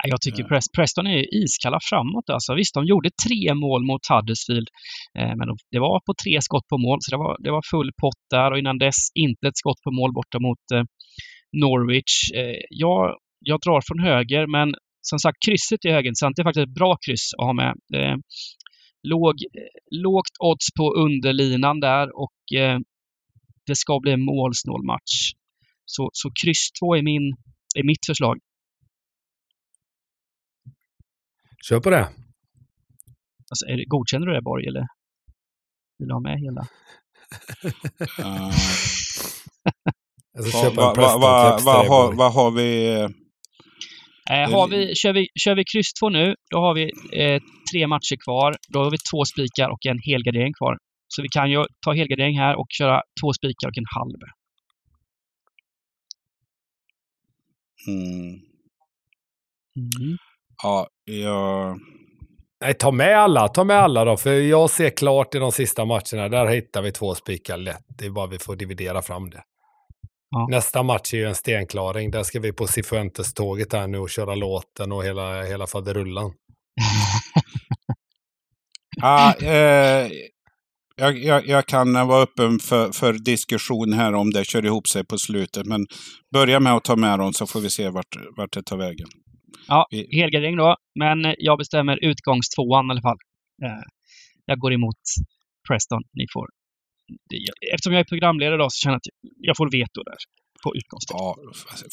[0.07, 2.29] Jag tycker Prest, Preston är iskalla framåt.
[2.29, 2.53] Alltså.
[2.55, 4.67] Visst, de gjorde tre mål mot Huddersfield,
[5.19, 7.91] eh, men det var på tre skott på mål, så det var, det var full
[8.01, 10.83] pott där och innan dess inte ett skott på mål borta mot eh,
[11.63, 12.15] Norwich.
[12.35, 16.35] Eh, jag, jag drar från höger, men som sagt, krysset är högerintressant.
[16.35, 17.73] Det är faktiskt ett bra kryss att ha med.
[19.03, 19.35] Eh, låg,
[19.91, 22.79] lågt odds på underlinan där och eh,
[23.65, 25.33] det ska bli en målsnål match.
[25.85, 27.35] Så, så kryss 2 är, min,
[27.75, 28.39] är mitt förslag.
[31.69, 32.09] Kör på det.
[33.49, 34.87] Alltså, är det, godkänner du det Borg eller
[35.99, 36.67] vill du ha med hela?
[40.75, 43.22] vad va, va, va, va, har vi?
[44.31, 46.83] Eh, har vi, kör, vi, kör vi kryss 2 nu, då har vi
[47.21, 48.55] eh, tre matcher kvar.
[48.73, 50.77] Då har vi två spikar och en helgardering kvar.
[51.07, 54.19] Så vi kan ju ta helgardering här och köra två spikar och en halv.
[57.87, 58.29] Mm.
[59.75, 60.17] Mm.
[60.63, 61.77] Ja, jag...
[62.61, 63.47] Nej, ta med alla.
[63.47, 66.29] Ta med alla då, för jag ser klart i de sista matcherna.
[66.29, 67.85] Där hittar vi två spikar lätt.
[67.97, 69.43] Det är bara vi får dividera fram det.
[70.33, 70.47] Ja.
[70.49, 72.11] Nästa match är ju en stenklaring.
[72.11, 76.31] Där ska vi på Cifuentes-tåget här nu och köra låten och hela, hela faderullan.
[79.01, 80.11] ah, eh,
[80.95, 85.05] jag, jag, jag, kan vara öppen för, för, diskussion här om det kör ihop sig
[85.05, 85.65] på slutet.
[85.65, 85.85] Men
[86.33, 89.07] börja med att ta med dem så får vi se vart, vart det tar vägen.
[89.67, 90.75] Ja, helgardering då.
[90.99, 93.17] Men jag bestämmer utgångstvåan i alla fall.
[93.63, 93.83] Eh,
[94.45, 95.01] jag går emot
[95.67, 96.01] Preston.
[96.13, 96.47] Ni får
[97.73, 99.09] eftersom jag är programledare då så känner jag att
[99.49, 100.17] jag får veto där
[100.63, 101.19] på utgångspunkt.
[101.19, 101.35] Ja,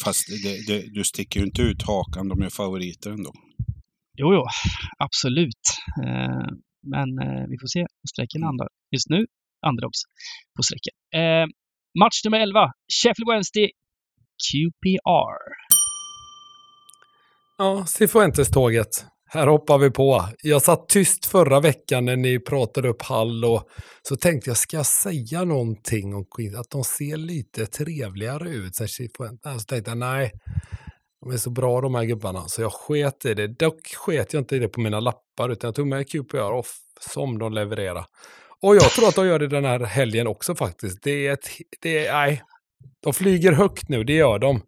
[0.05, 2.29] fast det, det, du sticker ju inte ut hakan.
[2.29, 3.33] De är favoriter ändå.
[4.21, 4.45] Jo, jo,
[4.99, 5.65] absolut.
[6.05, 6.47] Eh,
[6.93, 8.69] men eh, vi får se hur sträcken landar.
[8.95, 9.27] Just nu,
[9.69, 10.01] underdogs
[10.57, 10.95] på sträcken.
[11.21, 11.47] Eh,
[12.03, 13.69] match nummer 11, Sheffield Wednesday,
[14.45, 15.39] QPR.
[17.59, 18.93] Ja, Cifuentes-tåget.
[19.33, 20.29] Här hoppar vi på.
[20.43, 23.69] Jag satt tyst förra veckan när ni pratade upp Hall och
[24.03, 26.57] så tänkte jag, ska jag säga någonting om Queens?
[26.57, 28.77] Att de ser lite trevligare ut.
[28.77, 30.33] Så alltså, tänkte jag, nej,
[31.21, 32.49] de är så bra de här gubbarna.
[32.49, 33.47] Så jag sket i det.
[33.47, 36.77] Dock sket jag inte i det på mina lappar, utan jag tog med QPR off
[37.01, 38.05] som de levererar.
[38.63, 41.03] Och jag tror att de gör det den här helgen också faktiskt.
[41.03, 41.49] Det är ett,
[41.81, 42.43] det är, nej,
[43.03, 44.63] de flyger högt nu, det gör de.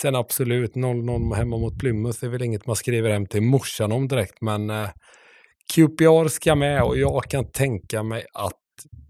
[0.00, 4.08] Sen absolut, 0-0 hemma mot Plymouth är väl inget man skriver hem till morsan om
[4.08, 4.88] direkt, men eh,
[5.74, 8.52] QPR ska med och jag kan tänka mig att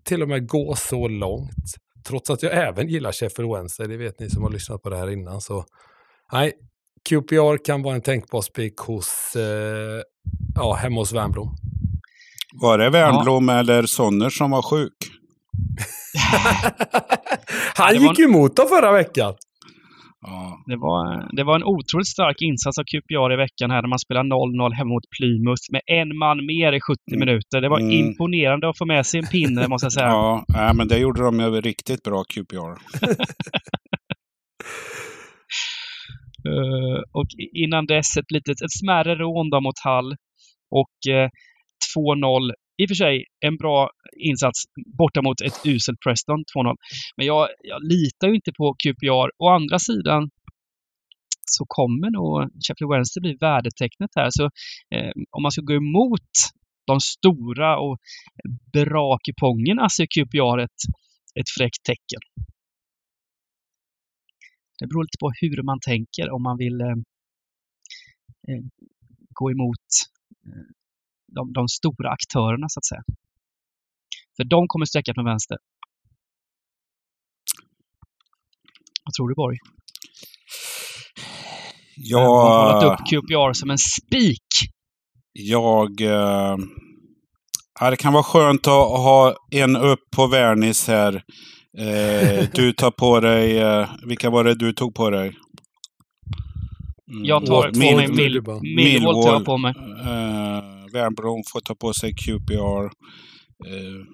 [0.05, 1.75] till och med gå så långt.
[2.09, 4.97] Trots att jag även gillar Sheffield Wednesday, det vet ni som har lyssnat på det
[4.97, 5.41] här innan.
[5.41, 5.65] Så
[6.33, 6.53] nej,
[7.09, 10.03] QPR kan vara en tänkbar spik hos, eh,
[10.55, 11.57] ja, hemma hos Wernbloom.
[12.61, 15.18] Var det Wernbloom eller Sonner som var sjuk?
[17.75, 19.35] Han var gick ju emot dem förra veckan.
[20.27, 20.63] Ja.
[20.67, 23.99] Det var, det var en otroligt stark insats av QPR i veckan här när man
[23.99, 27.21] spelar 0-0 hemma mot Plymouth med en man mer i 70 Mm.
[27.27, 27.61] minuter.
[27.61, 27.93] Det var Mm.
[27.93, 30.07] imponerande att få med sig en pinne måste jag säga.
[30.19, 32.79] Ja, nej, men det gjorde de ju riktigt bra, QPR.
[36.49, 40.13] Eh, och innan dess ett litet, ett smärre rån mot Hall.
[40.71, 41.29] Och eh,
[41.97, 42.53] 2-0.
[42.81, 44.59] I och för sig en bra insats
[44.99, 46.76] borta mot ett uselt Preston, 2-0.
[47.16, 49.29] Men jag, jag litar ju inte på QPR.
[49.39, 50.31] Å andra sidan
[51.51, 54.31] så kommer nog Sheffield Wednesday bli värdetecknet här.
[54.31, 54.45] Så
[54.95, 56.31] eh, om man ska gå emot
[56.87, 57.99] de stora och
[58.72, 60.81] bra kupongerna så är QPR ett,
[61.41, 62.22] ett fräckt tecken.
[64.79, 66.99] Det beror lite på hur man tänker om man vill eh,
[68.49, 68.62] eh
[69.41, 69.87] gå emot
[70.47, 70.78] eh,
[71.37, 73.03] de, de stora aktörerna så att säga.
[74.37, 75.57] För de kommer sträcka från vänster.
[79.05, 79.57] Vad tror du Borg?
[81.97, 84.47] Jag har Ja, upp QPR som en spik.
[85.33, 86.01] jag...
[86.01, 86.57] Eh,
[87.81, 91.14] ja, det kan vara skönt att ha en upp på Värnis här.
[91.79, 93.59] Eh, du tar på dig...
[93.59, 95.29] Eh, vilka var det du tog på dig?
[97.11, 98.61] Mm, Jag tar på mig Mil- Mill, Millwall.
[98.62, 99.22] Millwall.
[99.24, 99.74] tar jag på mig.
[100.01, 100.68] Eh,
[101.03, 102.84] Wernbloom får ta på sig QPR.
[103.66, 104.05] Eh,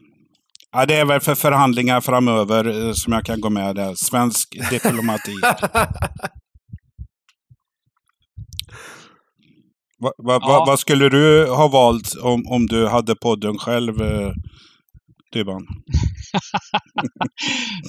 [0.73, 3.95] ja, det är väl för förhandlingar framöver eh, som jag kan gå med där.
[3.95, 5.35] Svensk diplomati.
[9.99, 10.49] Va, va, Ja.
[10.49, 14.33] va, vad skulle du ha valt om, om du hade podden själv, eh,
[15.33, 15.63] Dybban?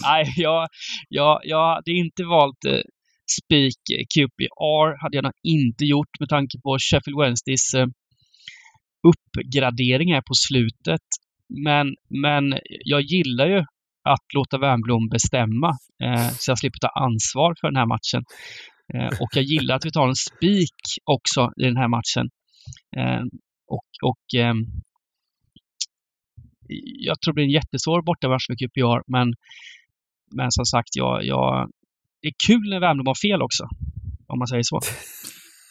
[0.03, 0.67] Nej, jag,
[1.09, 2.81] jag, jag hade inte valt eh,
[3.41, 5.01] spik eh, QPR.
[5.03, 7.87] hade jag nog inte gjort med tanke på Sheffield Wednesdays eh,
[9.09, 11.01] uppgradering här på slutet.
[11.65, 13.59] Men, men jag gillar ju
[14.09, 15.69] att låta Wernbloom bestämma
[16.03, 18.23] eh, så jag slipper ta ansvar för den här matchen.
[18.93, 22.29] Eh, och jag gillar att vi tar en spik också i den här matchen.
[22.97, 23.23] Eh,
[23.67, 24.65] och och ehm,
[27.07, 29.33] jag tror det blir en jättesvår bortamatch för QPR, men,
[30.35, 31.69] men som sagt, jag, jag,
[32.21, 33.63] det är kul när Värmdö har fel också.
[34.27, 34.79] Om man säger så.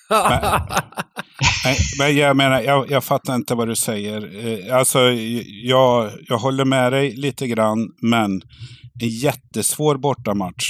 [1.64, 4.46] Nej, men jag menar, jag, jag fattar inte vad du säger.
[4.46, 4.98] Eh, Alltså,
[5.62, 8.42] jag, jag håller med dig lite grann, men
[9.02, 10.64] en jättesvår bortamatch.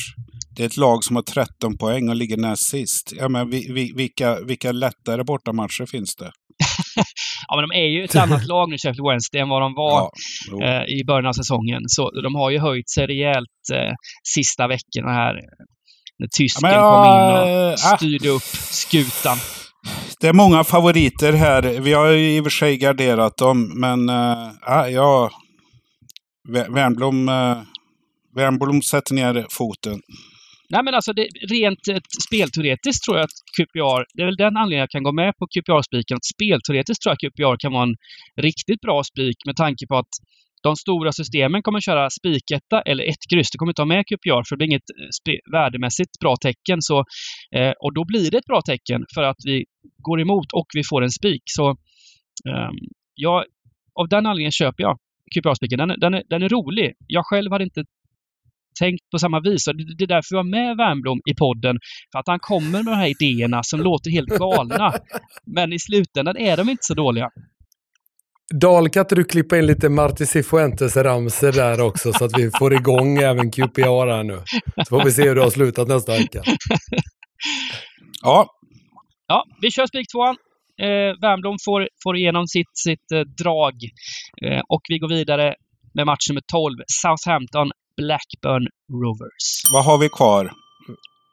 [0.57, 3.12] Det är ett lag som har 13 poäng och ligger näst sist.
[3.17, 6.33] Ja, men vi, vi, vilka, vilka lättare bortamatcher finns det?
[7.49, 10.11] Ja, men de är ju ett annat lag nu, Sheffield Wednesday, än vad de var
[10.51, 11.83] Ja, eh, i början av säsongen.
[11.87, 13.95] Så de har ju höjt sig rejält eh,
[14.35, 15.35] sista veckorna här.
[16.19, 17.97] När tysken Ja, men, kom in och eh, ah.
[17.97, 19.39] styrde upp skutan.
[20.20, 21.80] Det är många favoriter här.
[21.80, 25.30] Vi har ju i och för sig garderat dem, men äh, ja,
[26.49, 27.62] Wernbloom, äh, eh,
[28.37, 30.01] Wernbloom sätter ner foten.
[30.70, 34.57] Nej, men alltså det, rent eh, spelteoretiskt tror jag att QPR, det är väl den
[34.57, 36.16] anledningen jag kan gå med på QPR-spiken.
[36.16, 37.97] att Spelteoretiskt tror jag att QPR kan vara en
[38.41, 40.14] riktigt bra spik med tanke på att
[40.65, 43.51] de stora systemen kommer köra spiketta eller ett kryss.
[43.51, 44.91] Det kommer inte ha med QPR för det blir inget
[45.31, 46.79] eh, värdemässigt bra tecken.
[46.83, 46.99] Så,
[47.57, 49.65] eh, och då blir det ett bra tecken för att vi
[50.09, 51.43] går emot och vi får en spik.
[51.45, 51.71] Så
[52.51, 52.77] ehm,
[53.15, 53.45] jag,
[54.01, 54.99] av den anledningen köper jag
[55.35, 55.79] QPR-spiken.
[55.79, 56.93] Den, är- den, är, den är rolig.
[57.07, 57.85] Jag själv hade inte
[58.81, 59.69] tänkt på samma vis.
[59.69, 61.77] Och Det är därför vi har med Wernbloom i podden.
[62.12, 64.93] För att han kommer med de här idéerna som låter helt galna.
[65.57, 67.29] Men i slutändan är de inte så dåliga.
[68.61, 72.50] Dahl, kan inte du klippa in lite Marti Cifuentes ramser där också så att vi
[72.59, 74.42] får igång även QPR här nu.
[74.76, 76.42] Så får vi se hur det har slutat nästa vecka.
[78.22, 78.46] Ja,
[79.26, 80.36] Ja, vi kör spik tvåan.
[80.80, 83.74] Eh, Wernbloom får, får igenom sitt, sitt eh, drag.
[84.44, 85.55] Eh, och vi går vidare
[85.94, 86.76] med match nummer 12.
[86.86, 88.66] Southampton Blackburn
[89.02, 89.72] Rovers.
[89.72, 90.52] vad har vi kvar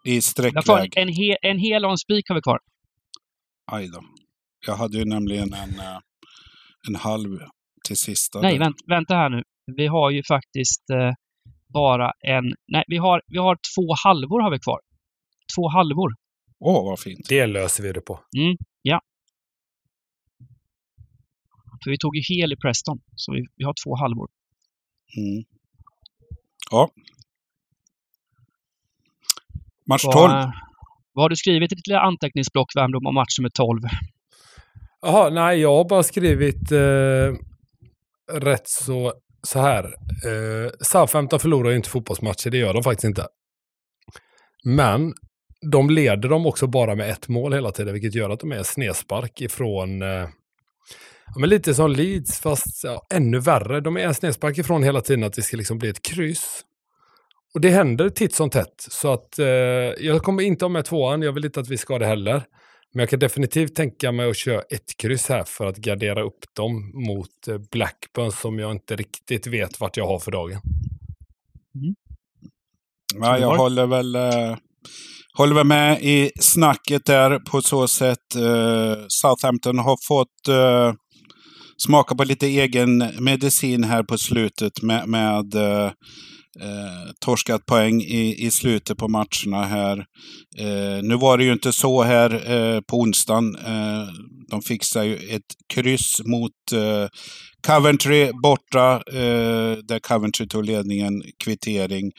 [0.05, 0.89] i sträckläge?
[0.95, 2.59] en, he, en hel och en spik har vi kvar.
[3.71, 4.01] Aj då.
[4.67, 5.99] Jag hade ju nämligen en, äh,
[6.87, 7.39] en halv
[7.87, 8.41] till sista.
[8.41, 9.43] Nej, vänt, vänta här nu.
[9.77, 11.13] Vi har ju faktiskt eh,
[11.73, 12.43] bara en...
[12.67, 14.79] Nej, vi har, vi har två halvor har vi kvar.
[15.55, 16.15] Två halvor.
[16.59, 17.25] Åh, vad fint.
[17.29, 18.19] Det löser vi det på.
[18.37, 19.01] Mm, ja.
[21.83, 24.29] För vi tog ju hel i Preston, så vi, vi har två halvor.
[25.17, 25.43] Mm.
[26.71, 26.89] Ja.
[29.89, 30.31] Match Vad, 12.
[30.31, 30.49] eh,
[31.13, 33.79] vad har du skrivit i ditt lilla anteckningsblock, Värmdom, om match nummer 12?
[35.01, 37.35] Jaha, nej, jag har bara skrivit eh,
[38.39, 39.83] rätt så, så här.
[40.25, 43.27] Eh, Southampton förlorar ju inte fotbollsmatcher, det gör de faktiskt inte.
[44.63, 45.13] Men
[45.71, 48.57] de leder dem också bara med ett mål hela tiden, vilket gör att de är
[48.57, 50.27] en snedspark ifrån eh,
[51.33, 53.81] Ja, men lite som Leeds, fast ja, ännu värre.
[53.81, 56.61] De är en snedspark ifrån hela tiden att det ska liksom bli ett kryss.
[57.53, 58.75] Och det händer titt som tätt.
[58.77, 61.21] Så att eh, jag kommer inte ha med tvåan.
[61.21, 62.43] Jag vill inte att vi ska det heller.
[62.93, 66.45] Men jag kan definitivt tänka mig att köra ett kryss här för att gardera upp
[66.55, 70.61] dem mot eh, Blackburn som jag inte riktigt vet vart jag har för dagen.
[71.75, 71.95] Mm.
[73.15, 74.55] Ja, jag håller väl, eh,
[75.37, 78.35] håller väl med i snacket där på så sätt.
[78.35, 80.93] Eh, Southampton har fått eh,
[81.77, 85.91] smaka på lite egen medicin här på slutet med, med eh,
[86.59, 89.97] Eh, torskat poäng i, i slutet på matcherna här.
[90.57, 93.55] Eh, nu var det ju inte så här eh, på onsdagen.
[93.55, 94.07] Eh,
[94.49, 97.07] de fixade ju ett kryss mot eh,
[97.67, 102.11] Coventry borta, eh, där Coventry tog ledningen, kvittering.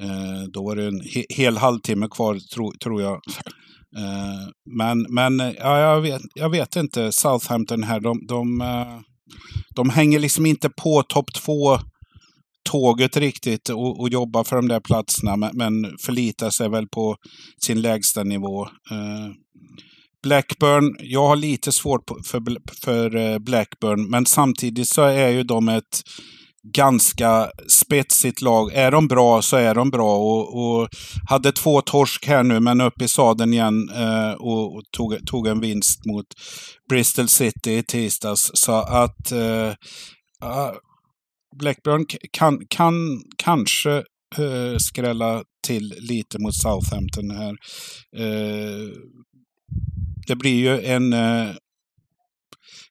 [0.00, 3.20] Eh, då var det en he hel halvtimme kvar, tro, tror jag.
[3.96, 9.00] Eh, men men ja, jag, vet, jag vet inte, Southampton här, de, de, eh,
[9.76, 11.78] de hänger liksom inte på topp två
[12.62, 17.16] tåget riktigt och, och jobba för de där platserna, men, men förlitar sig väl på
[17.64, 18.62] sin lägsta nivå.
[18.64, 19.30] Eh,
[20.22, 22.42] Blackburn, jag har lite svårt för,
[22.84, 26.02] för eh, Blackburn, men samtidigt så är ju de ett
[26.62, 28.72] ganska spetsigt lag.
[28.72, 30.88] Är de bra så är de bra och, och
[31.28, 35.46] hade två torsk här nu men upp i sadeln igen eh, och, och, tog, tog
[35.46, 36.26] en vinst mot
[36.88, 38.50] Bristol City i tisdags.
[38.54, 39.72] Så att eh,
[41.58, 43.96] Blackburn kan, kan kanske
[44.38, 47.56] eh, skrälla till lite mot Southampton här.
[48.16, 48.88] Eh,
[50.26, 51.50] det blir ju en, eh,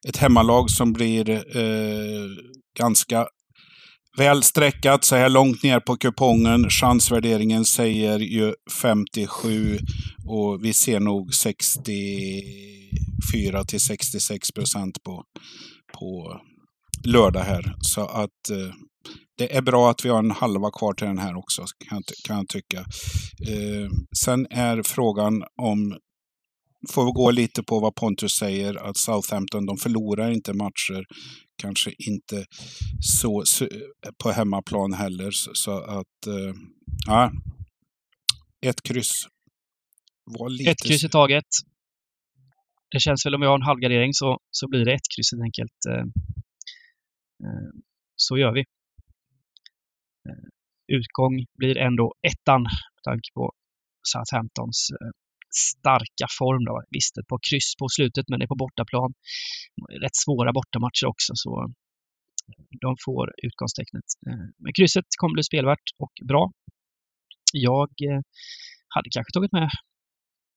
[0.08, 2.26] ett hemmalag som blir eh,
[2.80, 3.28] ganska
[4.18, 6.70] väl sträckat så här långt ner på kupongen.
[6.70, 9.80] Chansvärderingen säger ju 57
[10.26, 15.24] och vi ser nog 64 till 66 procent på,
[16.00, 16.42] på
[17.06, 17.76] lördag här.
[17.82, 18.74] Så att eh,
[19.38, 22.38] det är bra att vi har en halva kvar till den här också, kan, kan
[22.38, 22.80] jag tycka.
[23.50, 23.90] Eh,
[24.26, 25.98] sen är frågan om,
[26.90, 31.06] får vi gå lite på vad Pontus säger, att Southampton, de förlorar inte matcher.
[31.62, 32.46] Kanske inte
[33.02, 33.68] så, så
[34.24, 35.32] på hemmaplan heller.
[35.32, 36.54] Så, så att, eh,
[37.08, 37.32] ja.
[38.66, 39.12] Ett kryss.
[40.50, 40.72] Lite...
[40.72, 41.46] Ett kryss i taget.
[42.92, 45.44] Det känns väl om vi har en halvgardering så, så blir det ett kryss helt
[45.44, 45.80] enkelt.
[45.90, 46.06] Eh.
[47.44, 47.72] Eh,
[48.16, 48.60] så gör vi.
[50.28, 50.46] Eh,
[50.88, 52.62] utgång blir ändå ettan
[52.96, 53.52] med tanke på
[54.12, 55.12] Southamptons eh,
[55.72, 56.66] starka form.
[56.66, 56.84] Då.
[56.90, 59.14] Visst, ett par kryss på slutet, men det är på bortaplan.
[60.04, 61.74] Rätt svåra bortamatcher också, så
[62.82, 64.08] de får utgångstecknet.
[64.64, 66.52] Men krysset kommer bli spelvärt och bra.
[67.54, 67.90] Jag
[68.96, 69.70] hade kanske tagit med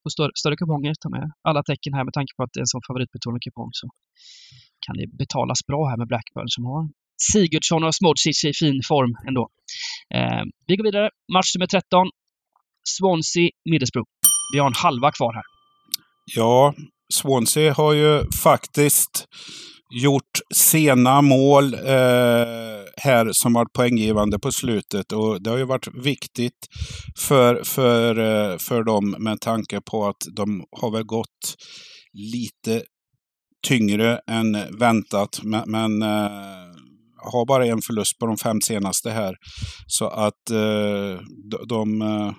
[0.03, 2.65] på större, större kuponger, ta med alla tecken här med tanke på att det är
[2.67, 3.87] en sån favoritbetonad kupong så
[4.85, 6.83] kan det betalas bra här med Blackburn som har
[7.31, 9.49] Sigurdsson och Smodzic i fin form ändå.
[10.15, 11.09] Eh, vi går vidare.
[11.33, 12.07] Match nummer 13.
[12.97, 14.09] Swansea, Middlesbrough.
[14.53, 15.43] Vi har en halva kvar här.
[16.35, 16.73] Ja,
[17.13, 19.27] Swansea har ju faktiskt
[20.01, 21.79] gjort sena mål eh,
[22.97, 25.11] här som varit poänggivande på slutet.
[25.11, 26.67] Och det har ju varit viktigt
[27.19, 31.55] för, för, eh, för dem med tanke på att de har väl gått
[32.13, 32.83] lite
[33.67, 35.39] tyngre än väntat.
[35.43, 36.53] Men, men eh,
[37.17, 39.35] har bara en förlust på de fem senaste här.
[39.87, 41.19] Så att eh,
[41.51, 42.31] de, de eh,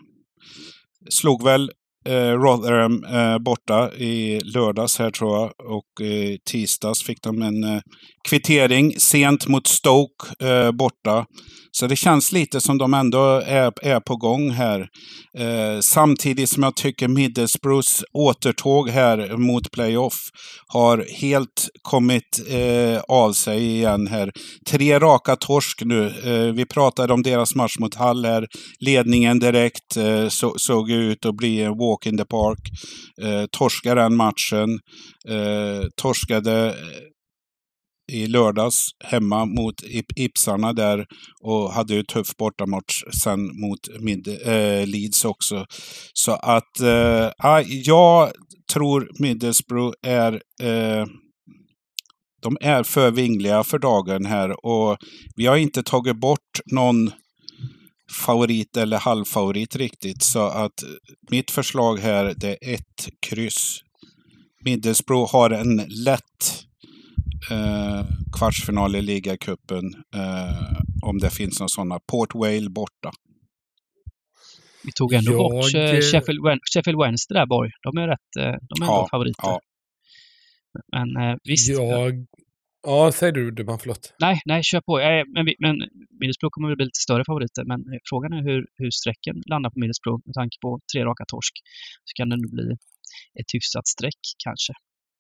[1.09, 1.71] slog väl
[2.07, 5.53] eh, Rotherham eh, borta i lördags här tror jag.
[5.77, 7.81] Och i tisdags fick de en eh,
[8.29, 11.27] kvittering sent mot Stoke eh, borta.
[11.77, 14.81] Så det känns lite som de ändå är, är på gång här.
[15.39, 20.21] Eh, samtidigt som jag tycker Middlesbroughs återtåg här mot playoff
[20.67, 24.33] har helt kommit eh, av sig igen här.
[24.71, 26.07] Tre raka torsk nu.
[26.07, 28.47] Eh, vi pratade om deras match mot Hall här.
[28.81, 32.61] Ledningen direkt eh, så, såg ut att bli en walk in the park.
[33.23, 34.71] Eh, torskade den matchen.
[35.29, 36.75] Eh, torskade eh,
[38.13, 39.75] i lördags hemma mot
[40.17, 41.07] Ipsarna där
[41.41, 45.67] och hade ju tuff bortamatch sen mot Mid eh, Leeds också.
[46.13, 47.31] Så att eh,
[47.67, 48.33] jag
[48.73, 50.33] tror Middlesbrough är
[50.63, 51.07] eh,
[52.43, 54.97] de är för vingliga för dagen här och
[55.37, 57.11] vi har inte tagit bort någon
[58.27, 60.23] favorit eller halvfavorit riktigt.
[60.23, 60.85] Så att
[61.31, 63.81] mitt förslag här det är ett kryss.
[64.65, 66.65] Middlesbrough har en lätt
[67.51, 68.07] eh,
[68.39, 69.85] kvartsfinal i ligacupen.
[70.15, 70.73] Eh,
[71.03, 71.99] om det finns några sådana.
[72.11, 73.11] Port Vale borta.
[74.85, 77.71] Vi tog ändå Jag, bort eh, Sheffield, Wen- Sheffield Wednesday där, Borg.
[77.83, 79.43] De är rätt, eh, de är Ja, ändå favoriter.
[79.43, 79.61] ja.
[80.93, 81.71] Men eh, visst.
[81.71, 82.27] Jag...
[82.87, 84.15] Ja, säger du Dubban, förlåt.
[84.21, 84.97] Nej, nej, kör på.
[85.35, 85.77] Men, men
[86.21, 87.81] Middlesbrough kommer väl bli lite större favoriter, men
[88.11, 91.55] frågan är hur, hur sträcken landar på Middlesbrough med tanke på tre raka torsk.
[92.09, 92.67] Så kan det nog bli
[93.41, 94.73] ett hyfsat streck kanske.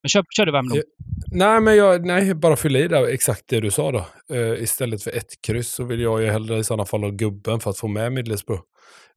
[0.04, 0.82] Men kör, kör du Värmdö.
[1.32, 4.06] Nej, men jag, nej, bara fylla i där exakt det du sa då.
[4.36, 7.60] Uh, istället för ett kryss så vill jag ju hellre i sådana fall ha gubben
[7.60, 8.62] för att få med Middlesbrough.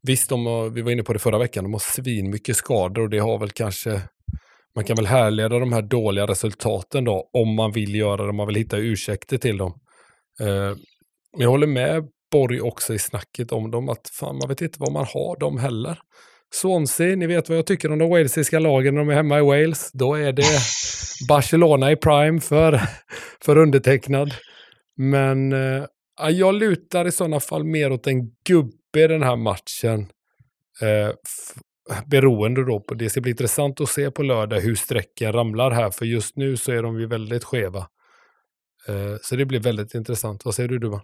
[0.02, 3.04] Visst, de har, vi var inne på det förra veckan, de har svin mycket skador
[3.04, 4.02] och det har väl kanske
[4.76, 8.36] man kan väl härleda de här dåliga resultaten då, om man vill göra det, om
[8.36, 9.72] man vill hitta ursäkter till dem.
[10.42, 10.76] Uh,
[11.32, 14.80] men jag håller med Borg också i snacket om dem, att fan, man vet inte
[14.80, 16.00] vad man har dem heller.
[16.54, 19.42] Swansea, ni vet vad jag tycker om de walesiska lagen när de är hemma i
[19.42, 19.92] Wales.
[19.94, 20.44] Då är det
[21.30, 22.82] Barcelona i prime för,
[23.42, 24.34] för undertecknad.
[24.98, 25.86] Men eh,
[26.20, 30.08] ja, jag lutar i sådana fall mer åt en gubbe i den här matchen.
[30.82, 31.12] Eh,
[32.06, 35.92] beroende då på, det ska bli intressant att se på lördag hur sträcken ramlar här,
[35.92, 37.80] för just nu så är de ju väldigt skeva.
[38.88, 40.46] Eh, så det blir väldigt intressant.
[40.46, 41.02] Vad säger du Duva?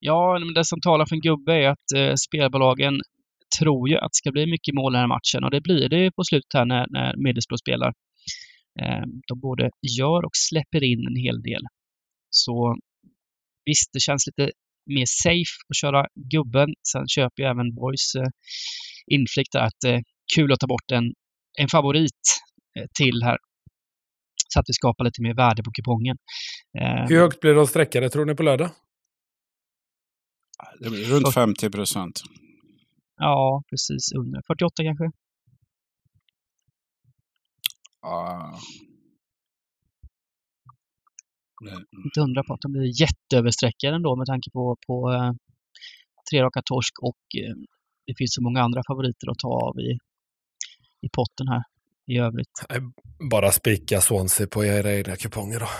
[0.00, 3.00] Ja, men det som talar för en gubbe är att eh, spelbolagen
[3.58, 5.88] tror ju att det ska bli mycket mål i den här matchen och det blir
[5.88, 7.92] det ju på slutet här när, när Middlesbrough spelar.
[8.80, 11.62] Eh, de både gör och släpper in en hel del.
[12.30, 12.76] Så
[13.64, 14.52] visst, det känns lite
[14.86, 16.68] mer safe att köra gubben.
[16.92, 18.28] Sen köper ju även Boys eh,
[19.06, 20.00] inflikt att eh,
[20.34, 21.04] kul att ta bort en,
[21.58, 22.22] en favorit
[22.78, 23.38] eh, till här.
[24.48, 26.16] Så att vi skapar lite mer värde på kupongen.
[26.78, 28.70] Eh, Hur högt blir de sträckade tror ni på lördag?
[31.10, 32.22] Runt 50 procent.
[33.16, 35.10] Ja, precis under 48 kanske.
[38.00, 38.58] Ah.
[41.64, 45.32] Det- inte undra på att de blir jätteöverstreckade ändå med tanke på, på eh,
[46.30, 47.54] tre raka torsk och eh,
[48.06, 49.90] det finns så många andra favoriter att ta av i,
[51.06, 51.62] i potten här
[52.06, 52.66] i övrigt.
[53.30, 55.66] Bara spika Swansea på era egna kuponger då.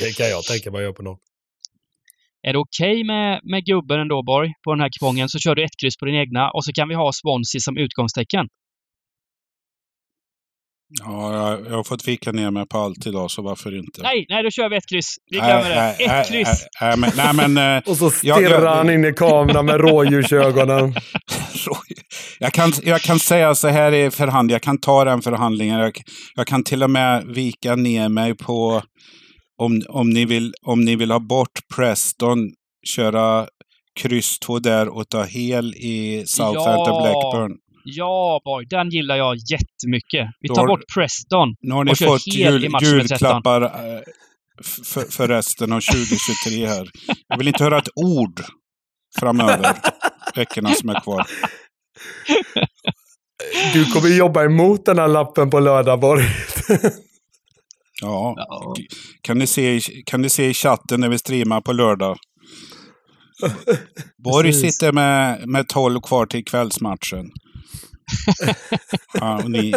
[0.00, 1.18] det kan jag tänka mig att göra på någon.
[2.48, 5.64] Är det okej med, med gubben ändå Borg på den här kupongen så kör du
[5.64, 8.46] ett kryss på din egna och så kan vi ha Swansea som utgångstecken.
[10.88, 14.02] Ja, jag, jag har fått vika ner mig på allt idag, så varför inte?
[14.02, 15.14] Nej, nej, då kör vi ett kryss.
[15.30, 16.04] Vi glömmer det.
[16.04, 16.66] Ett kryss!
[16.80, 19.80] Nej, nej, men, nej, men eh, Och så stirrar ja, han in i kameran med
[19.80, 20.94] rådjursögonen.
[22.38, 25.80] jag, kan, jag kan säga så här i förhand, jag kan ta den förhandlingen.
[25.80, 25.92] Jag,
[26.34, 28.82] jag kan till och med vika ner mig på,
[29.58, 32.38] om, om, ni, vill, om ni vill ha bort Preston,
[32.94, 33.48] köra
[34.00, 37.02] kryss 2 där och ta hel i Southampton Ja.
[37.02, 37.56] Blackburn.
[37.84, 40.26] Ja, Borg, den gillar jag jättemycket.
[40.40, 41.54] Vi tar har- bort Preston.
[41.60, 43.10] Nu har ni Och fått jul, i match nummer 13.
[43.18, 44.00] julklappar eh,
[44.84, 46.88] för, för resten av 2023 här.
[47.28, 48.40] Jag vill inte höra ett ord
[49.20, 49.76] framöver,
[50.34, 51.26] veckorna som är kvar.
[53.72, 56.24] Du kommer jobba emot den här lappen på lördag, Borg.
[58.02, 58.74] Ja, Ja.
[59.22, 62.16] kan ni, se, i- kan ni se i chatten när vi streamar på lördag?
[64.24, 67.26] Borg sitter med, med 12 kvar till kvällsmatchen.
[69.14, 69.74] Ja, och ni,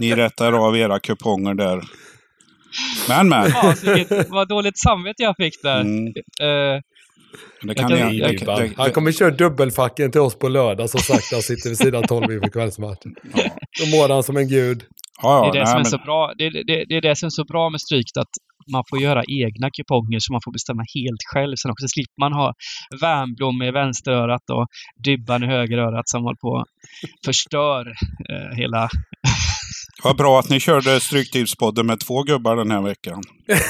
[0.00, 1.82] ni rättar av era kuponger där.
[3.08, 3.50] Men, men.
[3.50, 3.86] Ja, alltså,
[4.28, 5.80] vad dåligt samvete jag fick där.
[5.80, 6.12] Mm,
[7.62, 10.90] Eh, det kan jag, jag- jag, jag, Han kommer köra dubbelfacken till oss på lördag,
[10.90, 11.32] som sagt.
[11.32, 13.14] Han sitter vid sidan 12 inför kvällsmatchen.
[13.34, 13.42] ja,
[13.80, 14.82] Då mår han som en gud.
[15.22, 16.32] ja, det, är det, nej, som är men- så bra.
[16.38, 18.28] Det, det, det är det som är så bra med Strykt, att
[18.72, 21.54] man får göra egna kuponger så man får bestämma helt själv.
[21.56, 22.52] Sen också slipper man ha
[23.00, 24.66] Värnblom i vänsterörat och
[25.04, 26.66] Dybban i högerörat som håller på och
[27.26, 27.86] förstör
[28.32, 28.88] eh, hela...
[30.04, 33.22] Vad bra att ni körde Stryktipspodden med två gubbar den här veckan.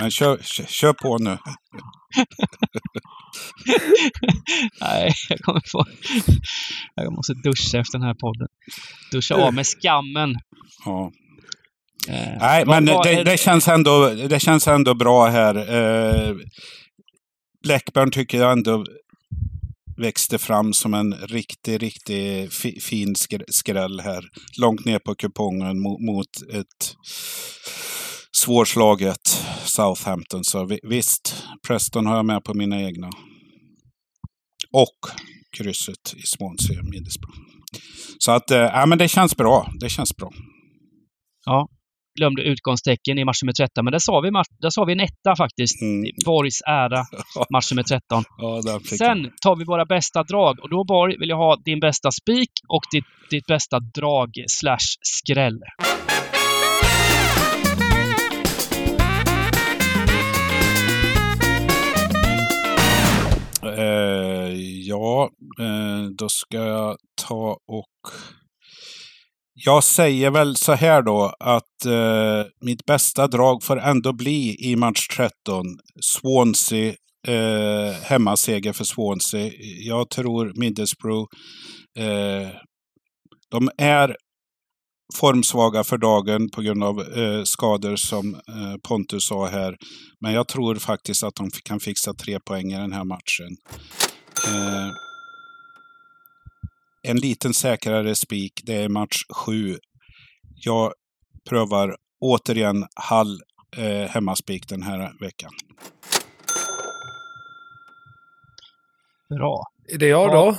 [0.00, 1.30] Men kör, kör, kör på nu.
[4.80, 5.84] Nej, jag kommer få...
[6.94, 8.48] Jag måste duscha efter den här podden.
[9.12, 10.34] Duscha av med skammen.
[10.84, 11.12] Ja.
[12.08, 15.54] Eh, Nej, men det, det, känns ändå, det känns ändå bra här.
[15.74, 16.34] Eh,
[17.62, 18.84] Blackburn tycker jag ändå
[19.96, 24.24] växte fram som en riktig, riktig fi, fin skr- skräll här.
[24.60, 26.94] Långt ner på kupongen mot, mot ett
[28.44, 29.28] svårslaget
[29.64, 30.44] Southampton.
[30.44, 33.10] Så vi, visst, Preston har jag med på mina egna.
[34.72, 34.98] Och
[35.56, 37.38] krysset i Swansea Middlesbrough.
[38.18, 39.72] Så att, eh, ja, men det känns bra.
[39.80, 40.30] Det känns bra.
[42.18, 44.30] glömde utgångstecken i match nummer 13, men där sa vi,
[44.64, 45.82] där sa vi en etta faktiskt.
[45.82, 46.10] Mm.
[46.24, 47.02] Borgs ära,
[47.54, 48.24] match nummer 13.
[48.38, 48.98] Ja, fick jag.
[48.98, 52.50] Sen tar vi våra bästa drag och då Borg vill jag ha din bästa spik
[52.68, 55.60] och ditt, ditt bästa drag slash skräll.
[63.78, 64.52] Eh,
[64.86, 65.30] ja,
[65.60, 66.96] eh, då ska jag
[67.26, 68.12] ta och...
[69.64, 74.76] Jag säger väl så här då att eh, mitt bästa drag får ändå bli i
[74.76, 75.64] match 13
[76.00, 76.94] Swansea,
[77.28, 79.52] eh, hemmaseger för Swansea.
[79.80, 81.28] Jag tror Middlesbrough,
[81.98, 82.48] eh,
[83.50, 84.16] de är
[85.14, 89.76] formsvaga för dagen på grund av eh, skador som eh, Pontus sa här.
[90.20, 93.56] Men jag tror faktiskt att de kan fixa tre poäng i den här matchen.
[94.46, 94.88] Eh,
[97.02, 99.76] en liten säkrare spik, det är match sju.
[100.64, 100.92] Jag
[101.48, 103.40] prövar återigen Hall
[103.76, 105.50] eh, hemmaspik den här veckan.
[109.38, 109.62] Bra.
[109.92, 110.34] Är det jag Ja.
[110.34, 110.56] då?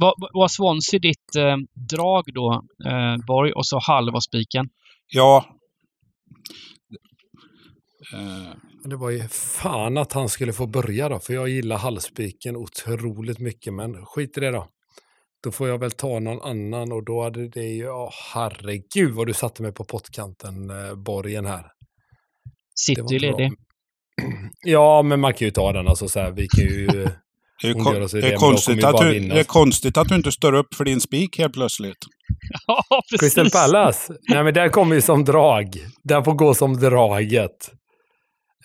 [0.00, 1.56] Var, var Swansea ditt eh,
[1.90, 4.68] drag då, eh, Borg, och så Hall var spiken?
[5.06, 5.44] Ja.
[8.14, 8.52] Eh,
[8.84, 13.38] Det var ju fan att han skulle få börja då, för jag gillar halsspiken otroligt
[13.38, 14.66] mycket, men skit i det då.
[15.44, 19.26] Då får jag väl ta någon annan och då hade det ju, ja herregud vad
[19.26, 21.66] du satte mig på pottkanten, eh, borgen här.
[22.74, 23.52] City ledig.
[24.66, 27.08] Ja, men man kan ju ta den alltså så här, vi kan ju...
[27.62, 30.52] det, är kon- det, är konstigt att du, det är konstigt att du inte står
[30.52, 31.96] upp för din spik helt plötsligt.
[32.66, 33.20] Ja, precis.
[33.20, 35.66] Crystal Palace, nej men den kommer ju som drag.
[36.04, 37.70] Den får gå som draget.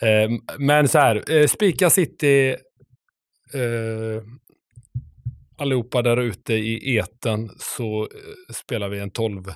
[0.02, 0.30] Eh,
[0.60, 2.50] men så här, eh, spika City,
[3.54, 4.22] eh,
[5.58, 9.48] allihopa där ute i eten så eh, spelar vi en 12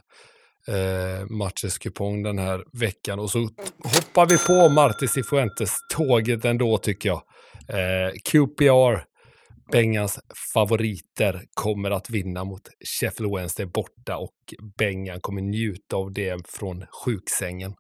[0.68, 3.40] eh, matchers kupong den här veckan och så
[3.84, 7.22] hoppar vi på Marti Cifuentes tåget ändå tycker jag.
[7.70, 9.04] Eh, QPR,
[9.72, 10.20] Bengans
[10.54, 12.62] favoriter, kommer att vinna mot
[13.00, 14.36] Sheffield Wednesday borta och
[14.78, 17.74] Bengan kommer njuta av det från sjuksängen.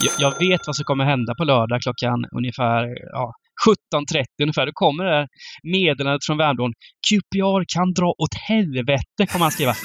[0.00, 3.32] Jag, jag vet vad som kommer hända på lördag klockan ungefär ja,
[3.94, 4.66] 17.30 ungefär.
[4.66, 5.28] Då kommer det här
[5.62, 6.72] meddelandet från Värmdön.
[7.08, 9.74] QPR kan dra åt helvete, kommer han skriva.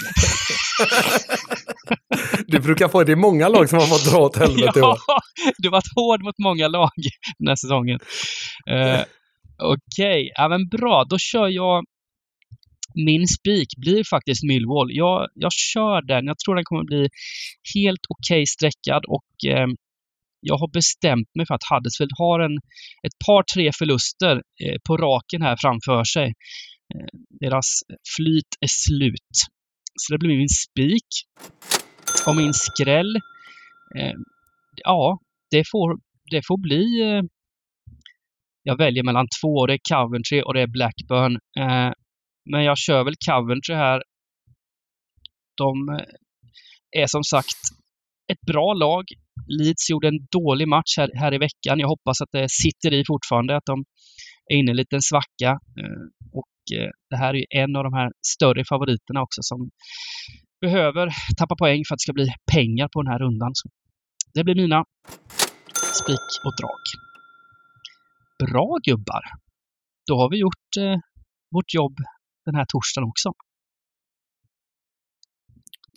[2.48, 4.98] Du brukar få, det är många lag som har fått dra åt helvete i år.
[5.08, 5.20] ja,
[5.58, 6.90] du har varit hård mot många lag
[7.40, 8.00] den här säsongen.
[8.72, 9.02] Uh,
[9.58, 11.04] Okej, ja, men bra.
[11.10, 11.86] Då kör jag
[13.06, 14.88] min spik blir faktiskt Millwall.
[14.90, 16.26] Jag, jag kör den.
[16.26, 17.10] Jag tror den kommer bli
[17.76, 19.68] helt okej sträckad och eh,
[20.42, 22.58] jag har bestämt mig för att Huddersfield har en,
[23.08, 26.28] ett par, tre förluster eh, på raken här framför sig.
[26.94, 27.82] Eh, deras
[28.16, 29.36] flyt är slut.
[29.96, 31.10] Så det blir min spik.
[32.28, 33.16] Och min skräll,
[33.98, 34.18] eh,
[34.84, 35.20] ja,
[35.52, 36.00] det får,
[36.32, 37.24] det får bli eh,
[38.68, 39.66] jag väljer mellan två.
[39.66, 41.34] Det är Coventry och det är Blackburn.
[41.60, 41.92] Eh,
[42.52, 44.04] men jag kör väl Coventry här.
[45.58, 47.62] De eh, är som sagt
[48.32, 49.04] ett bra lag.
[49.48, 51.80] Leeds gjorde en dålig match här, här i veckan.
[51.80, 53.84] Jag hoppas att det sitter i fortfarande, att de
[54.52, 55.50] är inne i en liten svacka.
[55.80, 56.04] Eh,
[56.40, 59.70] och eh, det här är ju en av de här större favoriterna också som
[60.62, 61.06] behöver
[61.38, 63.52] tappa poäng för att det ska bli pengar på den här rundan.
[63.54, 63.70] Så
[64.34, 64.84] det blir mina
[66.02, 67.07] spik och drag.
[68.44, 69.22] Bra gubbar!
[70.08, 71.00] Då har vi gjort eh,
[71.52, 71.96] vårt jobb
[72.46, 73.32] den här torsdagen också.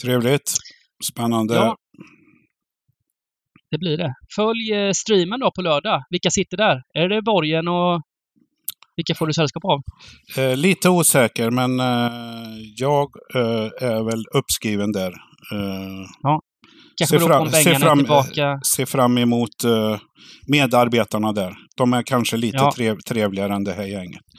[0.03, 0.51] Trevligt.
[1.13, 1.55] Spännande.
[1.55, 1.77] Ja.
[3.71, 4.15] Det blir det.
[4.37, 6.05] Följ eh, streamen då på lördag.
[6.11, 6.83] Vilka sitter där?
[6.95, 8.03] Är det Borgen och
[8.97, 9.81] vilka får du sällskap av?
[10.37, 15.13] Eh, lite osäker, men eh, jag eh, är väl uppskriven där.
[15.53, 16.07] Eh,
[17.01, 18.61] Kanske Se beror på fram- om se Bengan är fram- tillbaka.
[18.75, 19.99] ser fram emot eh,
[20.47, 21.55] medarbetarna där.
[21.77, 22.73] De är kanske lite Ja.
[22.77, 24.21] trev, trevligare än det här gänget.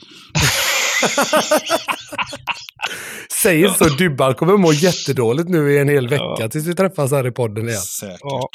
[3.42, 6.48] Säger så, Dybban kommer må jättedåligt nu i en hel vecka Ja.
[6.48, 7.80] tills vi träffas här i podden igen.
[7.80, 8.18] Säkert.
[8.20, 8.48] Ja.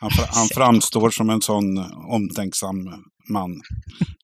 [0.00, 1.78] Han, fra, han framstår som en sån
[2.12, 2.76] omtänksam
[3.32, 3.50] man.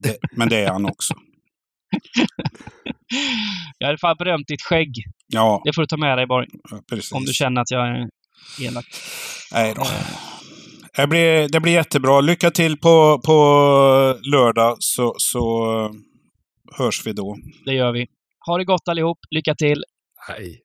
[0.03, 1.15] Det, men det är han också.
[3.79, 4.91] Jag alla fall berömt ditt skägg.
[5.27, 6.47] Ja, Det får du ta med dig Borg.
[6.91, 7.13] precis.
[7.13, 8.09] Om du känner att jag
[8.61, 8.87] är elak.
[9.53, 9.87] Nej då.
[10.97, 12.21] Det blir, det blir jättebra.
[12.21, 13.35] Lycka till på, på
[14.23, 15.65] lördag så, så
[16.79, 17.37] hörs vi då.
[17.65, 18.07] Det gör vi.
[18.47, 19.19] Ha det gott allihop.
[19.31, 19.85] Lycka till!
[20.29, 20.61] Nej.